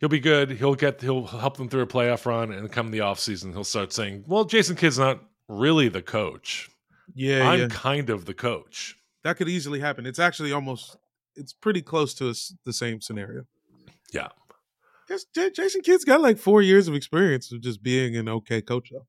[0.00, 0.50] he'll be good.
[0.52, 3.92] He'll get he'll help them through a playoff run, and come the offseason, he'll start
[3.92, 6.68] saying, "Well, Jason Kidd's not really the coach.
[7.14, 7.68] Yeah, I'm yeah.
[7.70, 10.06] kind of the coach." That could easily happen.
[10.06, 10.96] It's actually almost
[11.36, 13.44] it's pretty close to us the same scenario.
[14.12, 14.28] Yeah.
[15.34, 18.90] J- Jason Kidd's got like four years of experience of just being an okay coach
[18.92, 19.06] though.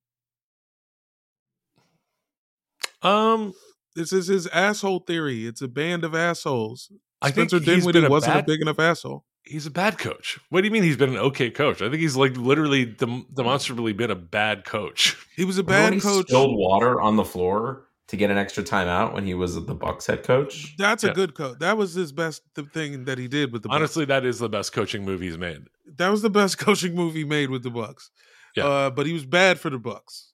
[3.07, 3.53] Um,
[3.95, 5.45] This is his asshole theory.
[5.45, 6.91] It's a band of assholes.
[7.21, 9.25] I think Spencer Dinwiddie wasn't bad- a big enough asshole.
[9.43, 10.39] He's a bad coach.
[10.49, 11.81] What do you mean he's been an okay coach?
[11.81, 15.15] I think he's like literally dem- demonstrably been a bad coach.
[15.35, 16.27] He was a Remember when bad he coach.
[16.27, 20.05] Spilled water on the floor to get an extra timeout when he was the Bucks
[20.07, 20.75] head coach.
[20.77, 21.59] That's a good coach.
[21.59, 23.75] That was his best th- thing that he did with the Bucks.
[23.77, 25.61] Honestly, that is the best coaching move he's made.
[25.97, 28.09] that was the best coaching move he made with the Bucks.
[28.55, 28.65] Yeah.
[28.65, 30.33] Uh, but he was bad for the Bucks.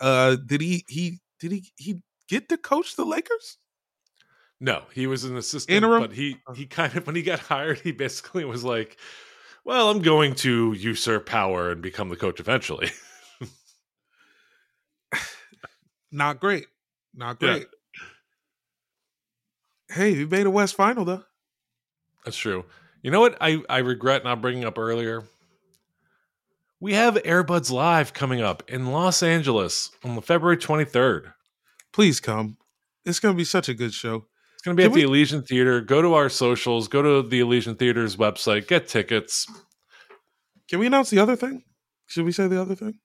[0.00, 3.58] Uh, did he he did he he get to coach the Lakers?
[4.64, 6.02] No, he was an assistant, Interim?
[6.02, 6.54] but he oh.
[6.54, 8.96] he kind of when he got hired, he basically was like,
[9.64, 12.90] "Well, I'm going to usurp power and become the coach eventually."
[16.12, 16.66] Not great.
[17.14, 17.54] Not Yeah.
[17.54, 17.66] great.
[19.90, 21.24] Hey, he made a West Final though.
[22.24, 22.64] That's true.
[23.02, 23.36] You know what?
[23.40, 25.24] I I regret not bringing up earlier.
[26.80, 31.32] We have Airbuds Live coming up in Los Angeles on the February 23rd.
[31.92, 32.58] Please come.
[33.04, 34.26] It's gonna be such a good show.
[34.62, 35.80] It's going to be Can at the Elysian Theater.
[35.80, 36.86] Go to our socials.
[36.86, 38.68] Go to the Elysian Theater's website.
[38.68, 39.44] Get tickets.
[40.70, 41.64] Can we announce the other thing?
[42.06, 43.00] Should we say the other thing?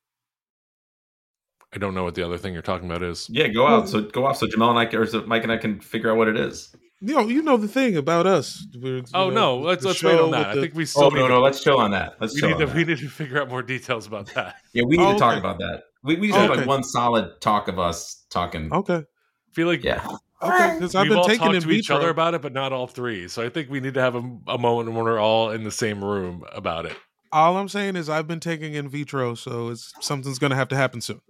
[1.74, 3.28] I don't know what the other thing you're talking about is.
[3.32, 3.90] Yeah, go out.
[3.90, 4.38] So go off.
[4.38, 6.76] So Jamal and I, or so Mike and I, can figure out what it is.
[7.02, 8.64] You know, you know the thing about us.
[8.80, 10.50] We're, Oh know, no, let's let's wait show on that.
[10.50, 11.42] with I think we oh, still Oh need no, to, no.
[11.42, 12.18] Let's chill on that.
[12.22, 12.76] Let's we chill need on to that.
[12.76, 14.58] we need to figure out more details about that.
[14.74, 15.40] Yeah, we need Oh, to talk okay.
[15.40, 15.84] about that.
[16.04, 16.60] We, we just have Okay.
[16.60, 18.72] like one solid talk of us talking.
[18.72, 18.98] Okay.
[18.98, 20.08] I feel like Yeah,
[20.42, 20.74] Okay.
[20.76, 21.96] Because I've we've been all taking talked to each vitro.
[21.96, 23.28] other about it, but not all three.
[23.28, 25.72] So I think we need to have a, a moment when we're all in the
[25.72, 26.96] same room about it.
[27.32, 30.76] All I'm saying is I've been taking in vitro, so it's something's gonna have to
[30.76, 31.22] happen soon.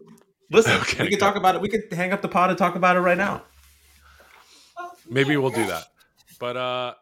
[0.51, 1.03] listen, Okay.
[1.03, 1.61] we can talk about it.
[1.61, 3.43] We could hang up the pod and talk about it right now.
[5.09, 5.85] Maybe we'll do that.
[6.39, 6.93] But uh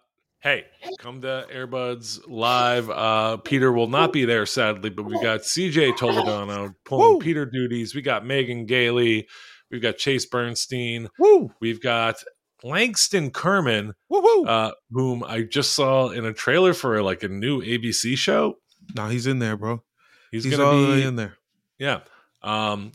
[0.42, 0.66] hey,
[1.00, 2.90] come to Airbuds live.
[2.90, 7.20] Uh Peter will not be there sadly, but we got CJ Toledano pulling Woo!
[7.20, 7.96] Peter duties.
[7.96, 9.28] We got Megan Gailey.
[9.72, 11.10] We've got Chase Bernstein.
[11.20, 11.52] Woo!
[11.60, 12.24] We've got
[12.64, 18.18] Langston Kerman, uh, whom I just saw in a trailer for like a new ABC
[18.18, 18.58] show.
[18.96, 19.84] no, he's in there, bro.
[20.32, 21.38] He's, He's, gonna all the be way in there.
[21.78, 22.00] Yeah.
[22.42, 22.92] Um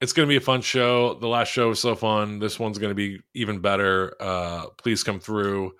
[0.00, 1.14] it's going to be a fun show.
[1.14, 2.40] The last show was so fun.
[2.40, 4.14] This one's going to be even better.
[4.20, 5.72] Uh please come through.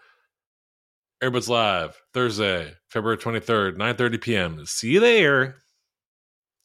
[1.22, 4.66] Airbuds Live, Thursday, February 23rd, 9:30 p.m.
[4.66, 5.62] See you there.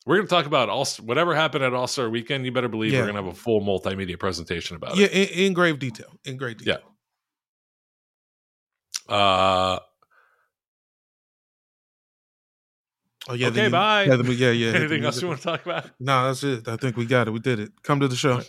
[0.08, 2.46] We're going to talk about all whatever happened at All-Star Weekend.
[2.46, 3.00] You better believe Yeah.
[3.02, 5.32] we're going to have a full multimedia presentation about Yeah, it.
[5.32, 6.08] in, in grave detail.
[6.24, 6.80] In great detail.
[9.10, 9.14] Yeah.
[9.16, 9.80] Uh
[13.30, 13.48] Oh yeah.
[13.48, 14.04] Okay, the- bye.
[14.06, 14.66] Yeah, the- yeah, yeah.
[14.68, 15.90] hit the anything else you want to talk about?
[16.00, 16.66] No, that's it.
[16.70, 17.32] I think we got it.
[17.32, 17.72] We did it.
[17.84, 18.42] Come to the show.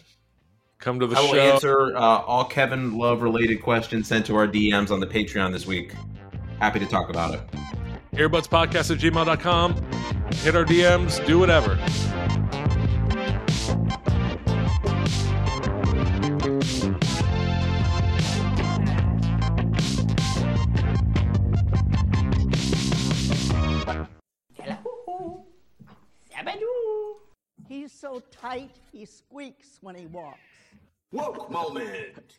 [0.78, 1.22] Come to the show.
[1.26, 5.06] I will answer uh, all Kevin Love related questions sent to our DMs on the
[5.08, 5.92] Patreon this week.
[6.60, 7.40] Happy to talk about it.
[8.18, 9.74] Airbudspodcast at gmail.com.
[10.42, 11.78] Hit our DMs, do whatever.
[27.68, 30.40] He's so tight, he squeaks when he walks.
[31.12, 32.38] Woke moment.